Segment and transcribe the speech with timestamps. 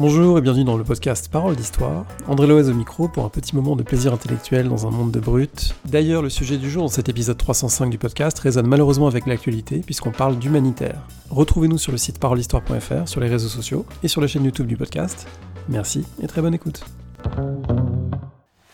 [0.00, 2.06] Bonjour et bienvenue dans le podcast Parole d'Histoire.
[2.26, 5.20] André Loez au micro pour un petit moment de plaisir intellectuel dans un monde de
[5.20, 5.74] brut.
[5.84, 9.82] D'ailleurs, le sujet du jour dans cet épisode 305 du podcast résonne malheureusement avec l'actualité
[9.84, 11.06] puisqu'on parle d'humanitaire.
[11.28, 14.78] Retrouvez-nous sur le site parolehistoire.fr, sur les réseaux sociaux et sur la chaîne YouTube du
[14.78, 15.28] podcast.
[15.68, 16.82] Merci et très bonne écoute.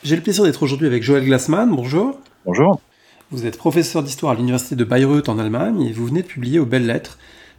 [0.04, 1.74] J'ai le plaisir d'être aujourd'hui avec Joël Glassman.
[1.74, 2.20] Bonjour.
[2.44, 2.80] Bonjour.
[3.32, 6.60] Vous êtes professeur d'histoire à l'université de Bayreuth en Allemagne et vous venez de publier
[6.60, 7.18] aux belles lettres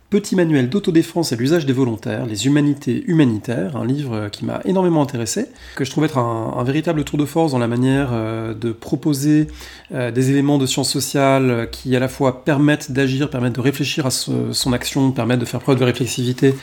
[0.09, 5.01] Petit manuel d'autodéfense et l'usage des volontaires, les humanités humanitaires, un livre qui m'a énormément
[5.01, 8.71] intéressé, que je trouve être un, véritable tour de force dans la manière euh, de
[8.71, 9.47] proposer
[9.93, 14.05] euh, des éléments de sciences sociales qui à la fois permettent d'agir, permettent de réfléchir
[14.05, 16.55] à son action, permettent de faire preuve de réflexivité,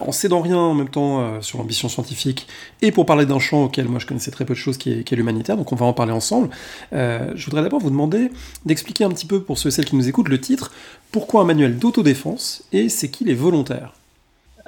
[0.00, 2.48] en cédant rien en même temps euh, sur l'ambition scientifique,
[2.82, 5.04] et pour parler d'un champ auquel moi je connaissais très peu de choses qui est,
[5.04, 6.48] qui est l'humanitaire, donc on va en parler ensemble.
[6.90, 8.32] je voudrais d'abord vous demander
[8.66, 10.72] d'expliquer un petit peu pour ceux et celles qui nous écoutent le titre,
[11.10, 13.92] pourquoi un manuel d'autodéfense et c'est qui les volontaires?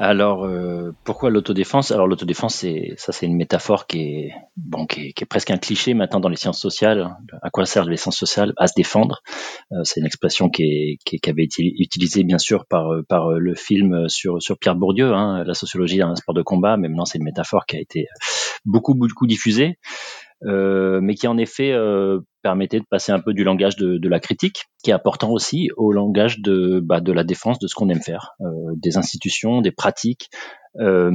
[0.02, 1.90] Alors, euh, pourquoi l'autodéfense?
[1.90, 5.92] Alors, l'autodéfense, c'est ça, c'est une métaphore qui est bon, qui est, presque un cliché
[5.92, 7.14] maintenant dans les sciences sociales.
[7.42, 8.54] À quoi servent les sciences sociales?
[8.56, 9.20] À se défendre.
[9.72, 13.54] Euh, c'est une expression qui, est, qui, avait été utilisée bien sûr par par le
[13.54, 16.78] film sur sur Pierre Bourdieu, hein, la sociologie un sport de combat.
[16.78, 18.06] Mais maintenant, c'est une métaphore qui a été
[18.64, 19.76] beaucoup beaucoup diffusée.
[20.46, 24.08] Euh, mais qui en effet euh, permettait de passer un peu du langage de, de,
[24.08, 27.74] la critique, qui est important aussi, au langage de, bah, de la défense de ce
[27.74, 28.46] qu'on aime faire, euh,
[28.76, 30.30] des institutions, des pratiques,
[30.76, 31.10] de,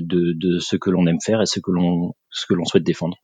[0.00, 2.82] de, de, ce que l'on aime faire et ce que l'on ce que l'on souhaite
[2.82, 3.18] défendre.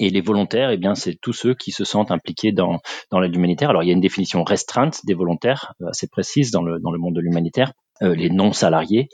[0.00, 3.34] Et les volontaires, eh bien, c'est tous ceux qui se sentent impliqués dans, dans l'aide
[3.34, 3.70] humanitaire.
[3.70, 6.98] Alors, il y a une définition restreinte des volontaires, assez précise dans le, dans le
[6.98, 7.72] monde de l'humanitaire.
[8.02, 9.08] Euh, les non salariés.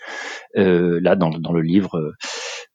[0.56, 2.14] Euh, là, dans, dans, le livre,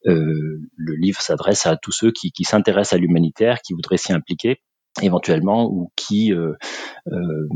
[0.05, 4.61] le livre s'adresse à tous ceux qui, s'intéressent à l'humanitaire, qui voudraient s'y impliquer
[5.01, 6.53] éventuellement ou qui euh,
[7.11, 7.47] euh,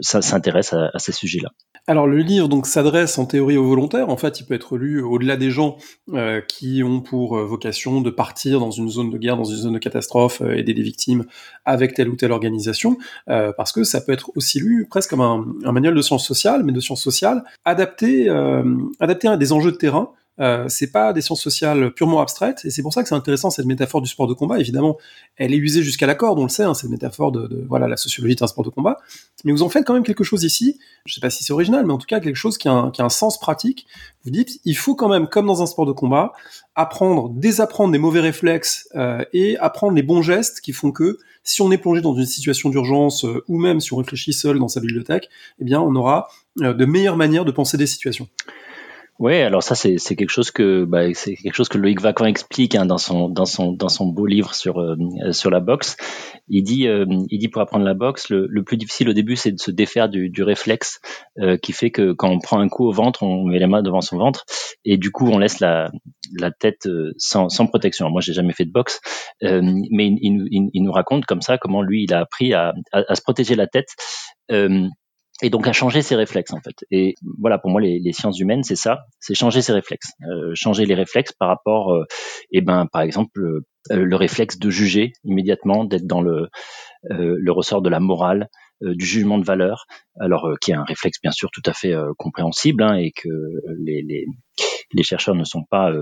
[0.00, 1.50] s'intéressent à, ces sujets-là.
[1.88, 4.08] Alors le livre donc s'adresse en théorie aux volontaires.
[4.08, 5.78] En fait, il peut être lu au-delà des gens
[6.12, 9.72] euh, qui ont pour vocation de partir dans une zone de guerre, dans une zone
[9.72, 11.24] de catastrophe, aider des victimes
[11.64, 12.96] avec telle ou telle organisation,
[13.26, 16.62] parce que ça peut être aussi lu presque comme un, un manuel de sciences sociales,
[16.62, 18.28] mais de sciences sociales adapté,
[19.00, 22.70] adapté à des enjeux de terrain euh, c'est pas des sciences sociales purement abstraites, et
[22.70, 24.58] c'est pour ça que c'est intéressant cette métaphore du sport de combat.
[24.58, 24.96] Évidemment,
[25.36, 27.96] elle est usée jusqu'à la corde, on le sait, hein, cette métaphore de, voilà la
[27.96, 28.98] sociologie d'un sport de combat.
[29.44, 30.78] Mais vous en faites quand même quelque chose ici.
[31.04, 32.90] Je sais pas si c'est original, mais en tout cas quelque chose qui a, un,
[32.90, 33.86] qui a un sens pratique.
[34.24, 36.32] Vous dites, il faut quand même, comme dans un sport de combat,
[36.74, 41.60] apprendre, désapprendre des mauvais réflexes euh, et apprendre les bons gestes qui font que si
[41.60, 44.68] on est plongé dans une situation d'urgence euh, ou même si on réfléchit seul dans
[44.68, 45.28] sa bibliothèque,
[45.60, 48.28] eh bien on aura de meilleures manières de penser des situations.
[49.22, 52.74] Oui, alors ça c'est quelque chose que bah, c'est quelque chose que Loïc Vacan explique
[52.74, 54.96] hein, dans son dans son dans son beau livre sur euh,
[55.30, 55.96] sur la boxe.
[56.48, 59.36] Il dit euh, il dit pour apprendre la boxe, le, le plus difficile au début
[59.36, 61.00] c'est de se défaire du, du réflexe
[61.38, 63.84] euh, qui fait que quand on prend un coup au ventre, on met les mains
[63.84, 64.44] devant son ventre
[64.84, 65.92] et du coup on laisse la
[66.36, 68.10] la tête sans sans protection.
[68.10, 69.00] moi j'ai jamais fait de boxe,
[69.40, 73.04] mais il, il, il, nous raconte comme ça comment lui il a appris à, à,
[73.06, 73.90] à se protéger la tête
[75.42, 76.76] et donc à changer ses réflexes en fait.
[76.90, 80.86] Et voilà, pour moi, les, sciences humaines, c'est ça, c'est changer ses réflexes, euh, changer
[80.86, 82.04] les réflexes par rapport, euh,
[82.52, 83.60] eh ben, par exemple, euh,
[83.90, 86.48] le réflexe de juger immédiatement, d'être dans le
[87.10, 88.48] euh, le ressort de la morale,
[88.80, 89.86] du jugement de valeur,
[90.18, 93.28] alors qui est un réflexe bien sûr tout à fait compréhensible hein, et que
[93.78, 94.26] les,
[94.92, 95.92] les chercheurs ne sont pas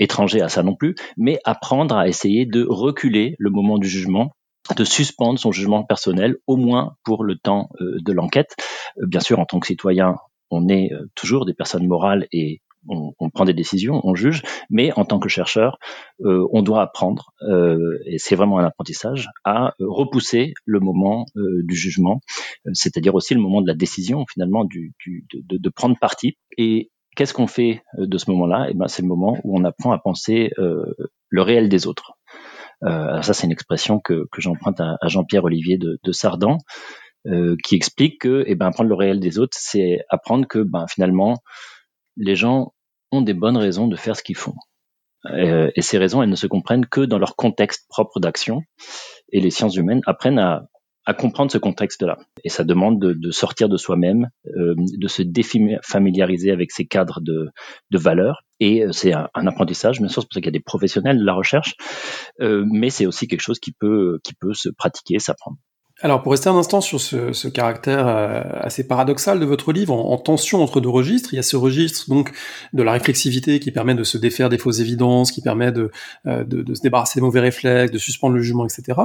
[0.00, 4.32] étrangers à ça non plus, mais apprendre à essayer de reculer le moment du jugement
[4.76, 8.54] de suspendre son jugement personnel, au moins pour le temps euh, de l'enquête.
[9.00, 10.16] Euh, bien sûr, en tant que citoyen,
[10.50, 14.92] on est euh, toujours des personnes morales et on, prend des décisions, on juge, mais
[14.94, 15.78] en tant que chercheur,
[16.18, 17.30] on doit apprendre,
[18.06, 22.20] et c'est vraiment un apprentissage, à repousser le moment du jugement,
[22.72, 26.36] c'est-à-dire aussi le moment de la décision, finalement, de, prendre parti.
[26.58, 28.66] Et qu'est-ce qu'on fait de ce moment-là?
[28.68, 32.14] Eh ben, c'est le moment où on apprend à penser le réel des autres.
[32.84, 36.58] Euh, ça, c'est une expression que, que j'emprunte à, Jean-Pierre Olivier de, de Sardan,
[37.26, 40.86] euh, qui explique que eh ben, apprendre le réel des autres, c'est apprendre que ben,
[40.88, 41.38] finalement,
[42.16, 42.72] les gens
[43.12, 44.54] ont des bonnes raisons de faire ce qu'ils font.
[45.26, 48.62] Euh, et ces raisons, elles ne se comprennent que dans leur contexte propre d'action.
[49.30, 50.64] Et les sciences humaines apprennent à,
[51.04, 52.18] à comprendre ce contexte-là.
[52.44, 57.50] Et ça demande de, sortir de soi-même, euh, de se défamiliariser avec ces cadres de,
[57.90, 58.42] de valeurs.
[58.60, 61.18] Et euh, c'est un, apprentissage, bien sûr, c'est pour ça qu'il y a des professionnels
[61.18, 61.74] de la recherche,
[62.40, 64.20] euh, mais c'est aussi quelque chose qui peut
[64.52, 65.58] se pratiquer, s'apprendre.
[66.04, 69.94] Alors pour rester un instant sur ce, ce caractère euh, assez paradoxal de votre livre,
[69.94, 72.32] en, tension entre deux registres, il y a ce registre donc
[72.72, 75.92] de la réflexivité qui permet de se défaire des fausses évidences, qui permet de,
[76.26, 78.98] euh, de, de, se débarrasser des mauvais réflexes, de suspendre le jugement, etc.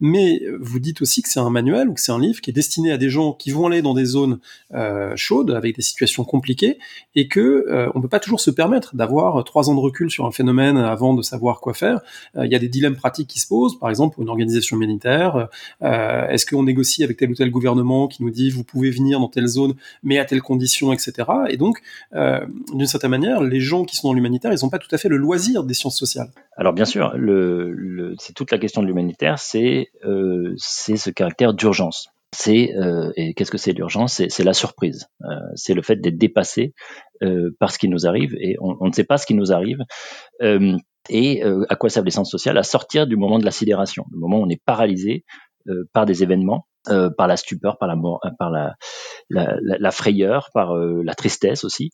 [0.00, 2.54] Mais vous dites aussi que c'est un manuel ou que c'est un livre qui est
[2.54, 4.38] destiné à des gens qui vont aller dans des zones
[4.72, 6.78] euh, chaudes avec des situations compliquées
[7.14, 10.24] et que euh, on peut pas toujours se permettre d'avoir trois ans de recul sur
[10.24, 12.00] un phénomène avant de savoir quoi faire.
[12.42, 15.48] il y a des dilemmes pratiques qui se posent, par exemple pour une organisation militaire
[16.38, 19.28] est-ce qu'on négocie avec tel ou tel gouvernement qui nous dit vous pouvez venir dans
[19.28, 19.74] telle zone,
[20.04, 21.28] mais à telle condition, etc.
[21.50, 21.80] Et donc,
[22.14, 24.98] euh, d'une certaine manière, les gens qui sont dans l'humanitaire, ils n'ont pas tout à
[24.98, 26.30] fait le loisir des sciences sociales.
[26.56, 27.12] Alors bien sûr,
[28.20, 32.10] c'est toute la question de l'humanitaire, c'est euh, ce caractère d'urgence.
[32.30, 34.22] C'est euh, et qu'est-ce que c'est l'urgence?
[34.28, 35.08] C'est la surprise.
[35.56, 36.72] c'est le fait d'être dépassé
[37.58, 39.78] par ce qui nous arrive et on, ne sait pas ce qui nous arrive
[41.10, 42.58] et à quoi servent les sciences sociales?
[42.58, 45.24] À sortir du moment de la sidération, le moment où on est paralysé
[45.92, 48.74] par des événements, euh, par la stupeur, par la, euh, par la,
[49.30, 51.90] la, la frayeur, par la tristesse aussi.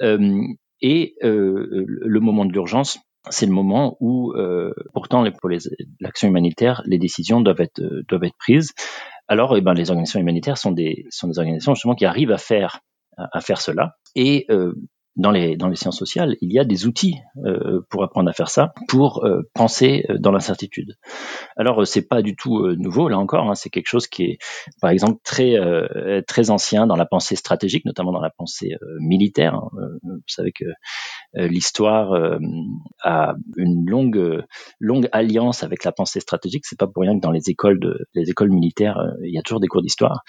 [0.00, 2.98] et le moment de l'urgence,
[3.30, 4.34] c'est le moment où,
[4.92, 5.50] pourtant, pour
[6.00, 8.72] l'action humanitaire, les décisions doivent être, doivent être prises.
[9.28, 12.38] Alors, eh ben, les organisations humanitaires sont des, sont des organisations justement qui arrivent à
[12.38, 12.80] faire,
[13.16, 13.96] à, faire cela.
[14.14, 14.46] Et
[15.16, 18.32] dans les, dans les sciences sociales, il y a des outils euh, pour apprendre à
[18.32, 20.96] faire ça, pour euh, penser euh, dans l'incertitude.
[21.56, 24.38] Alors c'est pas du tout nouveau là encore, hein, c'est quelque chose qui est
[24.80, 25.56] par exemple très
[26.26, 29.54] très ancien dans la pensée stratégique, notamment dans la pensée militaire.
[29.54, 29.70] Hein.
[30.02, 30.64] vous savez que
[31.34, 32.12] l'histoire
[33.02, 34.44] a une longue
[34.80, 36.64] longue alliance avec la pensée stratégique.
[36.66, 39.42] C'est pas pour rien que dans les écoles de les écoles militaires, il y a
[39.42, 40.24] toujours des cours d'histoire.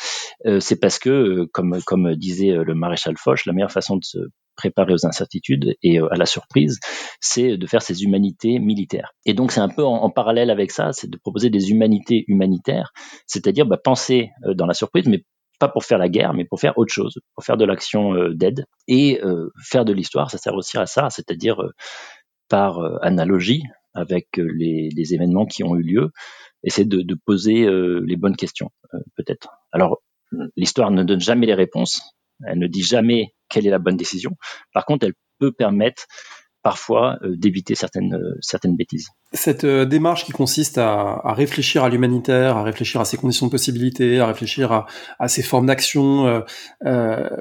[0.60, 4.20] c'est parce que comme comme disait le maréchal Foch, la meilleure façon de se
[4.56, 6.80] préparer aux incertitudes et euh, à la surprise,
[7.20, 9.14] c'est de faire ces humanités militaires.
[9.26, 12.92] Et donc c'est un peu en, parallèle avec ça, c'est de proposer des humanités humanitaires,
[13.28, 15.24] c'est-à-dire bah, penser euh, dans la surprise, mais
[15.60, 18.34] pas pour faire la guerre, mais pour faire autre chose, pour faire de l'action euh,
[18.34, 19.22] d'aide et
[19.64, 20.30] faire de l'histoire.
[20.30, 21.58] Ça sert aussi à ça, c'est-à-dire
[22.50, 23.64] par analogie
[23.94, 26.12] avec les, événements qui ont eu lieu,
[26.64, 27.66] essayer de, de poser
[28.06, 28.70] les bonnes questions,
[29.16, 29.50] peut-être.
[29.72, 30.02] Alors
[30.56, 32.02] l'histoire ne donne jamais les réponses,
[32.46, 34.32] elle ne dit jamais quelle est la bonne décision.
[34.74, 36.06] Par contre, elle peut permettre
[36.66, 39.10] parfois euh, d'éviter certaines, euh, certaines bêtises.
[39.34, 43.52] Cette euh, démarche qui consiste à, réfléchir à l'humanitaire, à réfléchir à ses conditions de
[43.52, 44.88] possibilité, à réfléchir
[45.20, 46.44] à, ses formes d'action,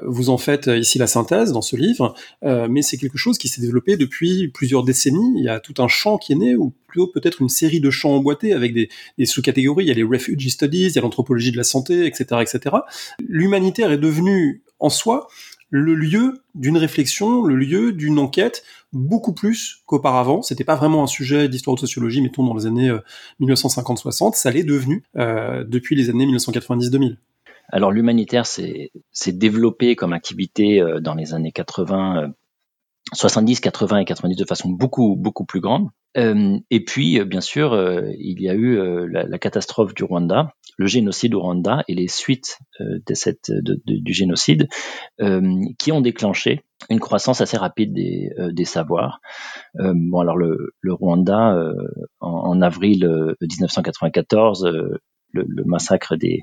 [0.05, 2.13] vous en faites ici la synthèse dans ce livre,
[2.43, 5.33] mais c'est quelque chose qui s'est développé depuis plusieurs décennies.
[5.37, 7.89] Il y a tout un champ qui est né, ou plutôt peut-être une série de
[7.89, 9.85] champs emboîtés avec des, des sous-catégories.
[9.85, 12.75] Il y a les refugee studies, il y a l'anthropologie de la santé, etc., etc.
[13.27, 15.27] L'humanitaire est devenu en soi
[15.69, 18.63] le lieu d'une réflexion, le lieu d'une enquête,
[18.93, 20.41] beaucoup plus qu'auparavant.
[20.41, 22.91] C'était pas vraiment un sujet d'histoire de sociologie, mettons dans les années
[23.41, 24.27] 1950-60.
[24.27, 27.17] Euh, Ça l'est devenu euh, depuis les années 1990-2000.
[27.69, 28.91] Alors l'humanitaire s'est
[29.27, 32.31] développé comme activité euh, dans les années 80,
[33.15, 35.89] 70, 80 et 90 de façon beaucoup beaucoup plus grande.
[36.17, 40.03] Euh, et puis, bien sûr, euh, il y a eu euh, la, la, catastrophe du
[40.03, 44.67] Rwanda, le génocide au Rwanda et les suites de cette, de, de, du génocide
[45.79, 49.19] qui ont déclenché une croissance assez rapide des, des savoirs.
[49.75, 51.57] bon, alors le, le Rwanda,
[52.19, 53.07] en, en, avril
[53.41, 56.41] 1994, le, le, massacre des,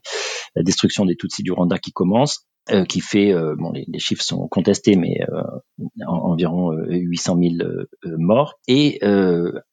[0.54, 4.22] la destruction des Tutsis du Rwanda qui commence, euh, qui fait, euh, bon, les, chiffres
[4.22, 5.42] sont contestés, mais euh,
[6.06, 7.70] environ 800 000
[8.18, 9.00] morts, et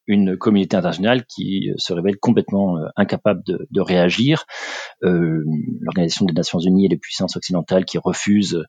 [0.08, 4.46] une communauté internationale qui se révèle complètement incapable de, de réagir.
[5.02, 8.64] L'Organisation des Nations Unies et les puissances occidentales qui refusent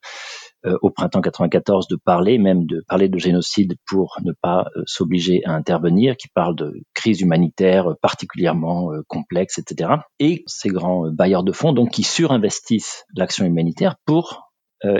[0.81, 5.41] au printemps 94 de parler, même de parler de génocide pour ne pas euh, s'obliger
[5.45, 9.93] à intervenir, qui parle de crise humanitaire particulièrement euh, complexe, etc.
[10.19, 14.47] Et ces grands bailleurs de fonds, donc, qui surinvestissent l'action humanitaire pour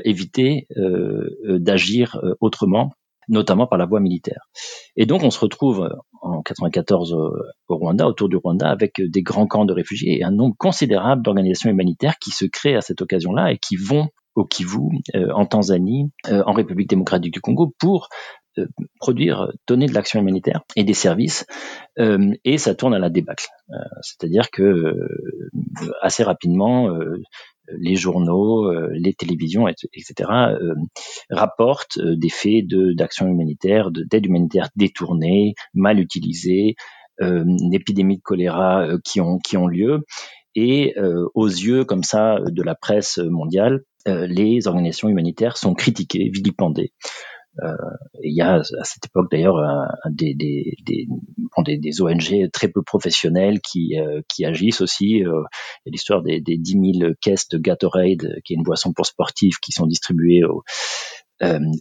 [0.04, 0.68] éviter
[1.48, 2.92] d'agir autrement
[3.28, 4.48] notamment par la voie militaire.
[4.96, 5.90] Et donc on se retrouve
[6.22, 10.32] en 94 au Rwanda, autour du Rwanda, avec des grands camps de réfugiés et un
[10.32, 15.02] nombre considérable d'organisations humanitaires qui se créent à cette occasion-là et qui vont au Kivu,
[15.16, 18.10] euh, en Tanzanie, euh, en République démocratique du Congo, pour
[18.58, 18.68] euh,
[19.00, 21.46] produire, donner de l'action humanitaire et des services,
[21.98, 23.48] et ça tourne à la débâcle.
[24.02, 24.96] C'est-à-dire que
[26.02, 26.90] assez rapidement,
[27.68, 30.30] les journaux, les télévisions, etc.,
[31.30, 36.76] rapportent des faits d'action humanitaire, d'aide humanitaire détournée, mal utilisée,
[37.20, 40.06] d'épidémies de choléra qui ont qui ont lieu,
[40.56, 40.96] et
[41.36, 46.94] aux yeux comme ça de la presse mondiale, euh, les organisations humanitaires sont critiquées, vilipendées.
[47.62, 47.76] Euh,
[48.24, 49.58] il y a à cette époque d'ailleurs
[50.10, 51.08] des, des, des,
[51.78, 55.24] des, ONG très peu professionnelles qui, euh, qui agissent aussi.
[55.24, 55.44] Euh,
[55.86, 58.94] il y a l'histoire des, des 10 000 caisses de Gatorade, qui est une boisson
[58.94, 60.64] pour sportifs, qui sont distribuées aux, euh,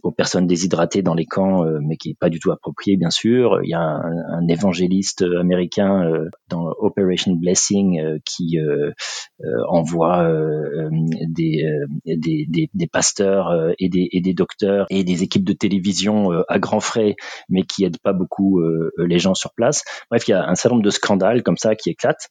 [0.03, 3.09] aux personnes déshydratées dans les camps, euh, mais qui est pas du tout approprié, bien
[3.09, 3.59] sûr.
[3.63, 8.57] Il y a un, un évangéliste américain euh, dans Operation Blessing qui
[9.69, 10.27] envoie
[11.27, 11.63] des,
[12.05, 16.59] des, des, des, pasteurs et des, et des docteurs et des équipes de télévision à
[16.59, 17.15] grands frais,
[17.49, 18.61] mais qui aident pas beaucoup
[18.97, 19.83] les gens sur place.
[20.09, 22.29] Bref, il y a un certain nombre de scandales comme ça qui éclatent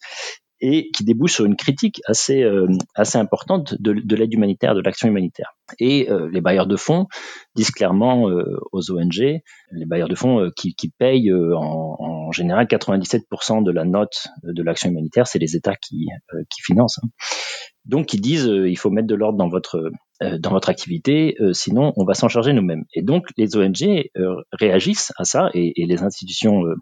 [0.61, 4.81] et qui débouche sur une critique assez euh, assez importante de, de l'aide humanitaire, de
[4.81, 5.55] l'action humanitaire.
[5.79, 7.07] Et euh, les bailleurs de fonds
[7.55, 9.41] disent clairement euh, aux ONG,
[9.73, 14.63] les bailleurs de fonds qui, qui, payent en, en, général 97% de la note de
[14.63, 16.09] l'action humanitaire, c'est les États qui,
[16.49, 16.99] qui financent.
[17.03, 17.09] Hein.
[17.87, 19.91] Donc ils disent il faut mettre de l'ordre dans votre
[20.21, 22.85] dans votre activité, sinon on va s'en charger nous-mêmes.
[22.95, 24.11] Et donc les ONG
[24.53, 26.75] réagissent à ça et, et les institutions euh,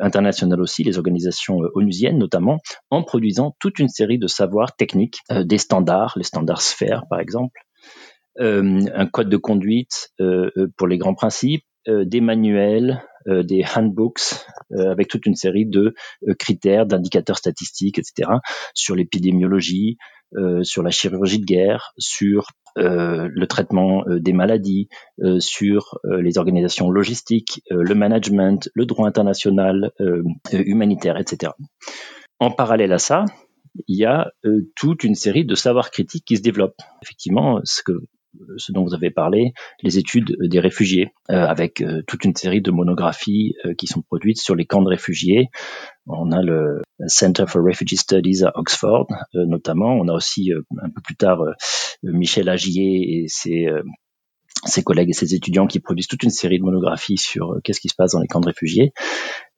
[0.00, 2.58] internationales aussi, les organisations euh, onusiennes notamment,
[2.90, 7.20] en produisant toute une série de savoirs techniques, euh, des standards, les standards sphères par
[7.20, 7.60] exemple,
[8.40, 10.12] un code de conduite
[10.76, 15.92] pour les grands principes, des manuels, des handbooks avec toute une série de
[16.38, 18.30] critères, d'indicateurs statistiques, etc.,
[18.74, 19.96] sur l'épidémiologie,
[20.62, 24.88] sur la chirurgie de guerre, sur euh, le traitement euh, des maladies,
[25.22, 29.92] euh, sur les organisations logistiques, le management, le droit international,
[30.52, 31.52] humanitaire, etc.
[32.38, 33.24] En parallèle à ça,
[33.86, 34.30] il y a
[34.76, 36.80] toute une série de savoirs critiques qui se développent.
[37.02, 37.92] Effectivement, ce que
[38.56, 39.52] ce dont vous avez parlé,
[39.82, 44.66] les études des réfugiés, avec toute une série de monographies qui sont produites sur les
[44.66, 45.48] camps de réfugiés.
[46.06, 49.94] On a le Center for Refugee Studies à Oxford, notamment.
[49.94, 51.40] On a aussi un peu plus tard
[52.02, 53.82] Michel Agier et ses, euh,
[54.84, 57.88] collègues et ses étudiants qui produisent toute une série de monographies sur euh, qu'est-ce qui
[57.88, 58.92] se passe dans les camps de réfugiés.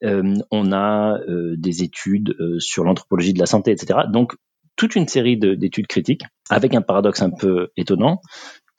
[0.05, 1.19] Euh, on a
[1.57, 4.01] des études sur l'anthropologie de la santé, etc.
[4.11, 4.35] Donc,
[4.77, 8.23] toute une série d'études critiques, avec un paradoxe un peu étonnant,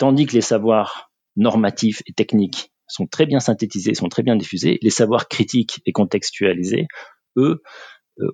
[0.01, 4.79] tandis que les savoirs normatifs et techniques sont très bien synthétisés, sont très bien diffusés,
[4.81, 6.87] les savoirs critiques et contextualisés,
[7.37, 7.61] eux,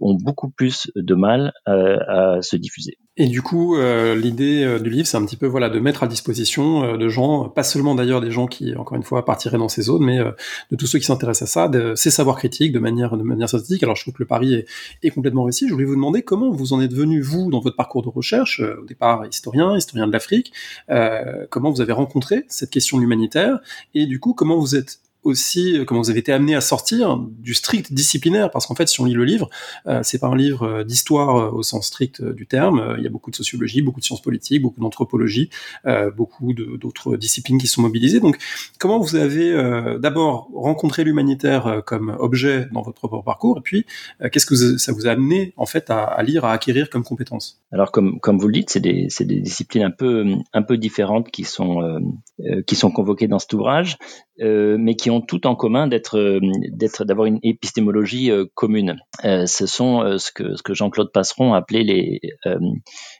[0.01, 2.97] ont beaucoup plus de mal euh, à, se diffuser.
[3.15, 6.07] Et du coup, euh, l'idée du livre, c'est un petit peu voilà de mettre à
[6.07, 9.83] disposition de gens, pas seulement d'ailleurs des gens qui, encore une fois, partiraient dans ces
[9.83, 13.17] zones, mais de tous ceux qui s'intéressent à ça, de ces savoirs critiques de manière
[13.17, 13.81] de manière synthétique.
[13.83, 14.65] Alors, je trouve que le pari
[15.03, 15.67] est, complètement réussi.
[15.67, 18.59] Je voulais vous demander comment vous en êtes venu vous dans votre parcours de recherche,
[18.61, 20.53] au départ historien, historien de l'Afrique,
[21.49, 23.59] comment vous avez rencontré cette question de l'humanitaire,
[23.95, 27.17] et du coup, comment vous êtes aussi euh, comment vous avez été amené à sortir
[27.17, 29.49] du strict disciplinaire parce qu'en fait si on lit le livre
[29.87, 32.95] euh, c'est pas un livre euh, d'histoire au sens strict du terme.
[32.97, 35.49] Il y a beaucoup de sociologie beaucoup de sciences politiques beaucoup d'anthropologie
[36.15, 38.19] beaucoup d'autres disciplines qui sont mobilisées.
[38.19, 38.37] Donc
[38.79, 39.53] comment vous avez
[39.99, 43.85] d'abord rencontré l'humanitaire comme objet dans votre propre parcours et puis
[44.31, 47.91] qu'est-ce que ça vous a amené en fait à, lire à acquérir comme compétences alors
[47.91, 49.93] comme vous le dites c'est des disciplines
[50.53, 52.01] un peu différentes qui sont
[52.93, 53.97] convoquées dans cet ouvrage
[54.39, 56.39] mais qui ont tout en commun d'être, euh,
[56.71, 58.97] d'être, d'avoir une épistémologie euh, commune.
[59.25, 62.21] Euh, ce sont ce que, ce que Jean-Claude Passeron appelait les,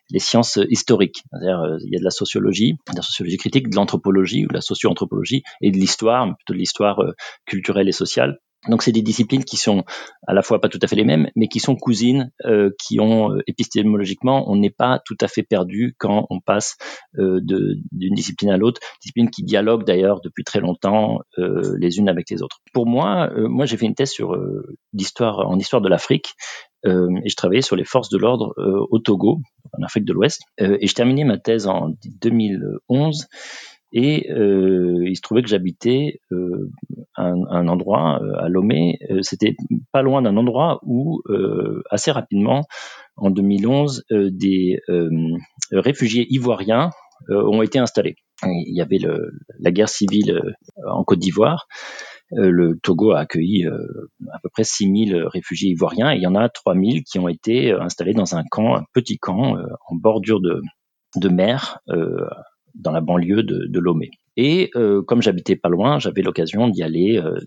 [0.10, 1.24] les sciences historiques.
[1.32, 4.54] C'est-à-dire, il y a de la sociologie, de la sociologie critique, de l'anthropologie ou de
[4.54, 7.02] la socio-anthropologie et de l'histoire, plutôt de l'histoire
[7.46, 8.40] culturelle et sociale.
[8.70, 9.84] Donc c'est des disciplines qui sont
[10.28, 13.00] à la fois pas tout à fait les mêmes, mais qui sont cousines, euh, qui
[13.00, 16.78] ont euh, épistémologiquement, on n'est pas tout à fait perdu quand on passe
[17.18, 22.30] euh, d'une discipline à l'autre, disciplines qui dialoguent d'ailleurs depuis très longtemps les unes avec
[22.30, 22.60] les autres.
[22.74, 24.36] Pour moi, moi j'ai fait une thèse sur
[24.94, 26.34] l'histoire en histoire de l'Afrique
[26.86, 28.54] et je travaillais sur les forces de l'ordre
[28.90, 29.40] au Togo,
[29.74, 33.28] en Afrique de l'Ouest, et je terminais ma thèse en 2011
[34.00, 36.70] et euh, il se trouvait que j'habitais euh,
[37.16, 39.00] un, endroit euh, à Lomé.
[39.24, 39.56] C'était
[39.92, 41.24] pas loin d'un endroit où,
[41.90, 42.68] assez rapidement,
[43.16, 44.80] en 2011, des
[45.72, 46.92] réfugiés ivoiriens
[47.30, 48.18] ont été installés.
[48.44, 50.40] Il y avait le, la guerre civile
[50.88, 51.68] en Côte d'Ivoire.
[52.30, 56.48] le Togo a accueilli à peu près 6000 réfugiés ivoiriens et il y en a
[56.50, 61.80] 3000 qui ont été installés dans un camp, un petit camp en bordure de mer
[62.76, 64.12] dans la banlieue de, Lomé.
[64.36, 67.40] Et euh, comme j'habitais pas loin, j'avais l'occasion d'y aller, euh,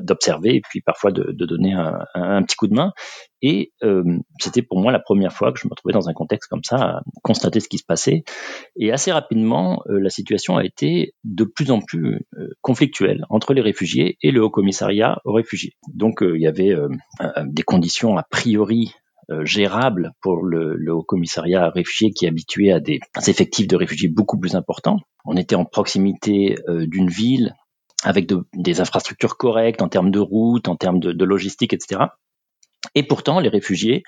[0.00, 2.92] d'observer et puis parfois de, de donner un, un, petit coup de main.
[3.42, 4.02] Et euh,
[4.40, 6.76] c'était pour moi la première fois que je me trouvais dans un contexte comme ça,
[6.76, 8.24] à constater ce qui se passait.
[8.76, 13.52] Et assez rapidement, euh, la situation a été de plus en plus euh, conflictuelle entre
[13.52, 15.74] les réfugiés et le Haut Commissariat aux réfugiés.
[15.92, 16.74] Donc il y avait
[17.44, 19.01] des conditions a priori euh,
[19.44, 24.38] gérable pour le, Haut Commissariat réfugié qui est habitué à des effectifs de réfugiés beaucoup
[24.38, 24.98] plus importants.
[25.24, 27.54] On était en proximité euh, d'une ville
[28.02, 32.02] avec des infrastructures correctes en termes de routes, en termes de, logistique, etc.
[32.94, 34.02] Et pourtant, les réfugiés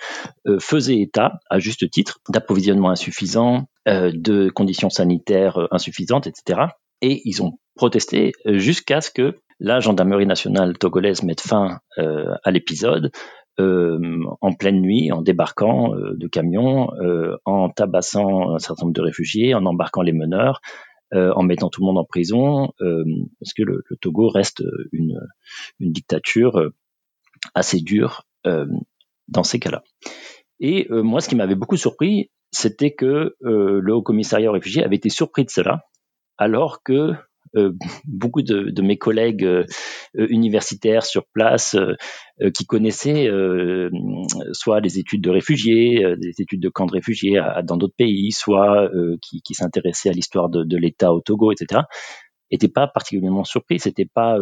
[0.47, 6.63] euh, faisaient état, à juste titre, d'approvisionnement insuffisant, euh, de conditions sanitaires euh, insuffisantes, etc.
[7.01, 13.11] Et ils ont protesté jusqu'à ce que la gendarmerie nationale togolaise mette fin à l'épisode
[13.59, 16.91] en pleine nuit, en débarquant de camions,
[17.45, 20.61] en tabassant un certain nombre de réfugiés, en embarquant les meneurs,
[21.13, 25.21] en mettant tout le monde en prison, parce que le, Togo reste une,
[25.81, 26.71] une dictature
[27.55, 28.67] assez dure euh,
[29.29, 29.83] dans ces cas-là.
[30.61, 34.53] Et euh, moi, ce qui m'avait beaucoup surpris, c'était que euh, le Haut Commissariat aux
[34.53, 35.87] réfugiés avait été surpris de cela,
[36.37, 37.13] alors que
[38.05, 39.49] beaucoup de, mes collègues
[40.15, 41.77] universitaires sur place
[42.55, 43.29] qui connaissaient
[44.53, 48.91] soit les études de réfugiés, des études de camps de réfugiés dans d'autres pays, soit
[49.23, 51.83] qui, s'intéressaient à l'histoire de, l'État au Togo, etc.,
[52.53, 53.79] n'étaient pas particulièrement surpris.
[53.81, 54.39] C'était pas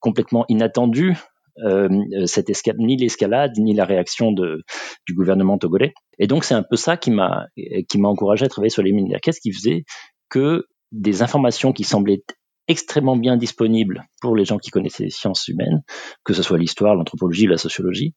[0.00, 1.16] complètement inattendu
[1.64, 1.88] euh,
[2.26, 5.94] cette escalade, ni l'escalade, ni la réaction du gouvernement togolais.
[6.18, 7.46] Et donc c'est un peu ça qui m'a
[7.88, 9.16] qui m'a encouragé à travailler sur les mines.
[9.22, 9.84] Qu'est-ce qui faisait
[10.28, 12.22] que des informations qui semblaient
[12.68, 15.82] extrêmement bien disponibles pour les gens qui connaissaient les sciences humaines,
[16.24, 18.14] que ce soit l'histoire, l'anthropologie, la sociologie,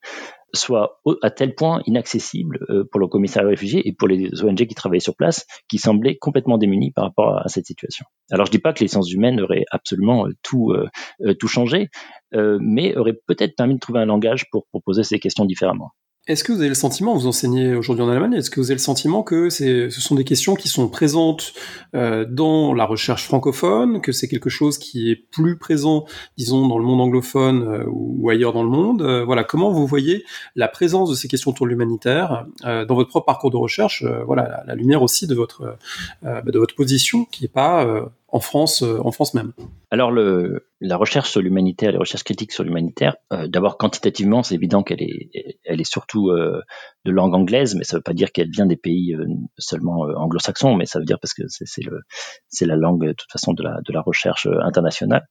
[0.54, 4.66] soit à tel point inaccessible euh, pour le commissariat aux réfugiés et pour les ONG
[4.66, 8.06] qui travaillaient sur place, qui semblaient complètement démunis par rapport à cette situation.
[8.32, 11.90] Alors je dis pas que les sciences humaines auraient absolument euh, tout euh, tout changé,
[12.32, 15.92] mais auraient peut-être permis de trouver un langage pour, pour poser ces questions différemment.
[16.30, 18.76] Est-ce que vous avez le sentiment, vous enseignez aujourd'hui en Allemagne, est-ce que vous avez
[18.76, 21.54] le sentiment que ce sont des questions qui sont présentes
[21.96, 26.06] euh, dans la recherche francophone, que c'est quelque chose qui est plus présent,
[26.38, 29.88] disons, dans le monde anglophone euh, ou, ailleurs dans le monde euh, Voilà, comment vous
[29.88, 30.24] voyez
[30.56, 34.64] la présence de ces questions autour de l'humanitaire dans votre propre parcours de recherche Voilà,
[34.68, 35.80] la, lumière aussi de votre
[36.22, 39.54] bah, de votre position, qui n'est pas en France, euh, en France même
[39.92, 44.56] Alors le, la recherche sur l'humanitaire, les recherches critiques sur l'humanitaire, euh, d'abord quantitativement, c'est
[44.56, 46.62] évident qu'elle est, elle est surtout euh,
[47.06, 49.16] de langue anglaise, mais ça ne veut pas dire qu'elle vient des pays
[49.58, 52.02] seulement anglo-saxons, mais ça veut dire parce que c'est le,
[52.48, 55.26] c'est la langue de toute façon de la, de la recherche internationale.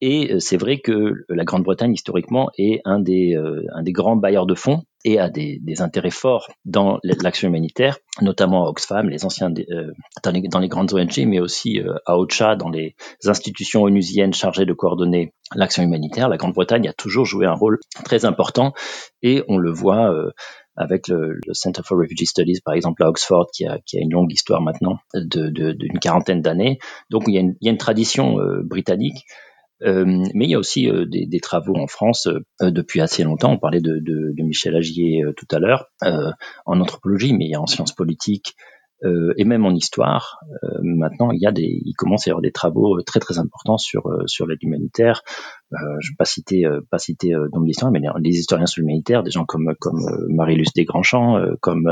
[0.00, 3.36] Et c'est vrai que la Grande-Bretagne, historiquement, est un des,
[3.72, 7.98] un des grands bailleurs de fonds et a des, des intérêts forts dans l'action humanitaire,
[8.20, 9.92] notamment à Oxfam, les anciens euh,
[10.24, 14.34] dans, les, dans, les, grandes ONG, mais aussi euh, à OCHA, dans les institutions onusiennes
[14.34, 16.28] chargées de coordonner l'action humanitaire.
[16.28, 18.72] La Grande-Bretagne a toujours joué un rôle très important
[19.22, 20.30] et on le voit euh,
[20.76, 24.00] avec le, le, Center for Refugee Studies, par exemple, à Oxford, qui a, qui a
[24.00, 26.78] une longue histoire maintenant d'une de, de, quarantaine d'années.
[27.10, 29.47] Donc il y, a une, il y, a une, tradition britannique euh,
[29.80, 33.52] mais il y a aussi euh, des, travaux en France euh, depuis assez longtemps.
[33.52, 37.66] On parlait de, Michel Agier tout à l'heure en anthropologie, mais il y a en
[37.66, 38.54] sciences politiques
[39.36, 40.40] et même en histoire.
[40.82, 43.78] maintenant, il y a des, il commence à y avoir des travaux très très importants
[43.78, 47.60] sur sur l'aide humanitaire, euh, je ne vais pas citer, euh, pas citer euh, nom
[47.60, 51.90] d'histoire, mais les, historiens sur l'humanitaire, des gens comme, comme Marie-Luce Desgrandschamps, comme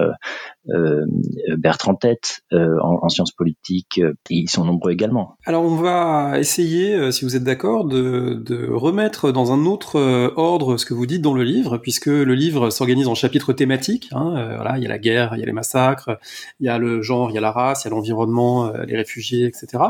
[1.59, 5.37] Bertrand Tête en, en, sciences politiques, ils sont nombreux également.
[5.45, 9.99] Alors on va essayer, si vous êtes d'accord, de, de, remettre dans un autre
[10.37, 14.09] ordre ce que vous dites dans le livre, puisque le livre s'organise en chapitres thématiques.
[14.13, 16.19] Hein, voilà, il y a la guerre, il y a les massacres,
[16.61, 18.97] il y a le genre, il y a la race, il y a l'environnement, les
[18.97, 19.85] réfugiés, etc.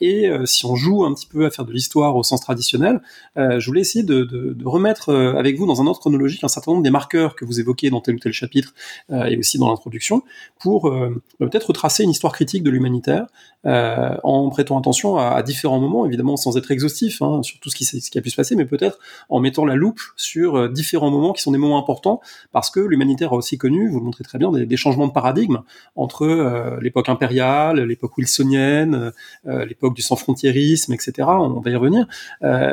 [0.00, 3.00] Et si on joue un petit peu à faire de l'histoire au sens traditionnel, euh,
[3.38, 6.82] je voulais essayer de, remettre euh, avec vous dans un ordre chronologique un certain nombre
[6.82, 8.74] des marqueurs que vous évoquez dans tel ou tel chapitre
[9.10, 10.22] euh, et aussi dans l'introduction
[10.60, 10.92] pour
[11.38, 13.26] peut-être retracer une histoire critique de l'humanitaire
[13.64, 18.18] en prêtant attention à, différents moments, évidemment sans être exhaustif hein, sur tout ce qui,
[18.18, 18.98] a pu se passer, mais peut-être
[19.28, 22.20] en mettant la loupe sur différents moments qui sont des moments importants
[22.50, 25.12] parce que l'humanitaire a aussi connu, vous le montrez très bien, des, des changements de
[25.12, 25.60] paradigme
[25.96, 29.12] entre l'époque impériale, l'époque wilsonienne,
[29.44, 31.28] l'époque du sans-frontiérisme, etc.
[31.28, 32.06] On va y revenir.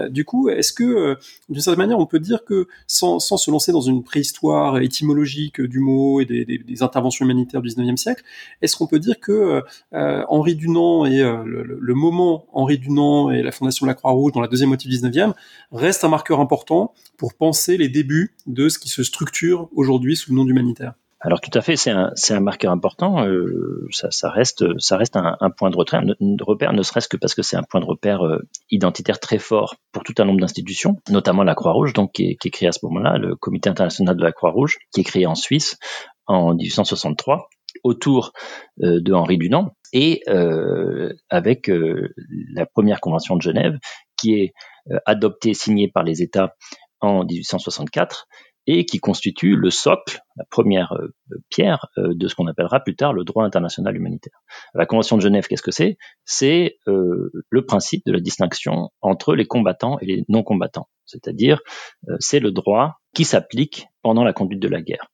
[0.10, 1.16] du coup, est-ce que, euh,
[1.50, 5.80] d'une certaine manière, on peut dire que sans, se lancer dans une préhistoire étymologique du
[5.80, 8.24] mot et des, interventions humanitaires du 19e siècle,
[8.62, 9.62] est-ce qu'on peut dire que euh,
[9.94, 14.42] euh, Henri Dunant et le, moment Henri Dunant et la fondation de la Croix-Rouge dans
[14.42, 15.34] la deuxième moitié du 19e
[15.72, 20.32] reste un marqueur important pour penser les débuts de ce qui se structure aujourd'hui sous
[20.32, 20.94] le nom d'humanitaire?
[21.22, 23.26] Alors tout à fait, c'est un, marqueur important.
[23.26, 24.62] Euh, ça, reste,
[25.16, 25.78] un, point de,
[26.44, 29.76] repère, ne serait-ce que parce que c'est un point de repère euh, identitaire très fort
[29.92, 32.74] pour tout un nombre d'institutions, notamment la Croix-Rouge, donc qui est, qui est créé à
[32.74, 35.78] ce moment-là, le Comité international de la Croix-Rouge, qui est créé en Suisse
[36.28, 37.50] en 1863
[37.84, 38.34] autour
[38.84, 40.24] euh, de Henri Dunant et
[41.30, 41.72] avec
[42.54, 43.78] la première convention de Genève
[44.18, 44.54] qui est
[45.06, 46.54] adoptée, signée par les États
[47.00, 48.28] en 1864
[48.68, 51.14] et qui constitue le socle, la première euh,
[51.50, 54.34] pierre euh, de ce qu'on appellera plus tard le droit international humanitaire.
[54.74, 55.98] La Convention de Genève, qu'est-ce que c'est?
[56.24, 61.60] C'est euh, le principe de la distinction entre les combattants et les non-combattants, c'est-à-dire
[62.20, 65.08] c'est le droit qui s'applique pendant la conduite de la guerre.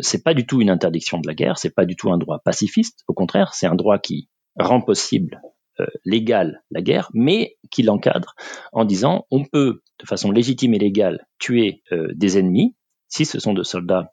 [0.00, 2.38] C'est pas du tout une interdiction de la guerre, c'est pas du tout un droit
[2.44, 5.40] pacifiste, au contraire, c'est un droit qui rend possible
[5.80, 8.34] euh, légal la guerre, mais qui l'encadre
[8.72, 12.74] en disant on peut de façon légitime et légale tuer euh, des ennemis
[13.08, 14.12] si ce sont de soldats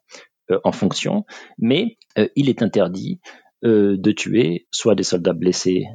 [0.50, 1.24] euh, en fonction,
[1.58, 1.98] mais
[2.34, 3.20] il est interdit
[3.62, 5.86] de tuer soit des soldats blessés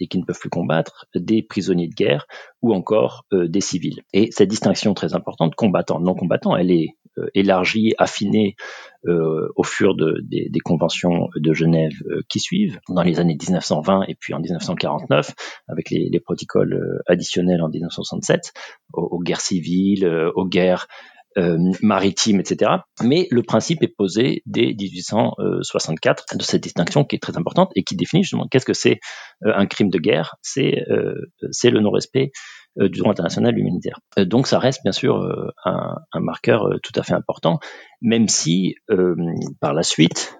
[0.00, 2.26] et qui ne peuvent plus combattre, des prisonniers de guerre
[2.62, 4.02] ou encore des civils.
[4.12, 6.90] Et cette distinction très importante, combattant, non combattant, elle est
[7.34, 8.56] élargie, affinée
[9.04, 11.92] au fur de, des, conventions de Genève
[12.28, 15.32] qui suivent, dans les années 1920 et puis en 1949,
[15.68, 18.52] avec les, les protocoles additionnels en 1967,
[18.92, 20.88] aux, guerres civiles, aux guerres
[21.38, 22.70] euh, maritime, etc.
[23.02, 27.82] Mais le principe est posé dès 1864 de cette distinction qui est très importante et
[27.82, 29.00] qui définit justement qu'est-ce que c'est
[29.44, 30.36] euh, un crime de guerre.
[30.56, 31.14] Euh,
[31.50, 32.30] c'est le non-respect
[32.76, 34.00] du droit international humanitaire.
[34.18, 35.26] donc ça reste bien sûr
[35.64, 37.58] un, un, marqueur tout à fait important,
[38.02, 38.74] même si
[39.60, 40.38] par la suite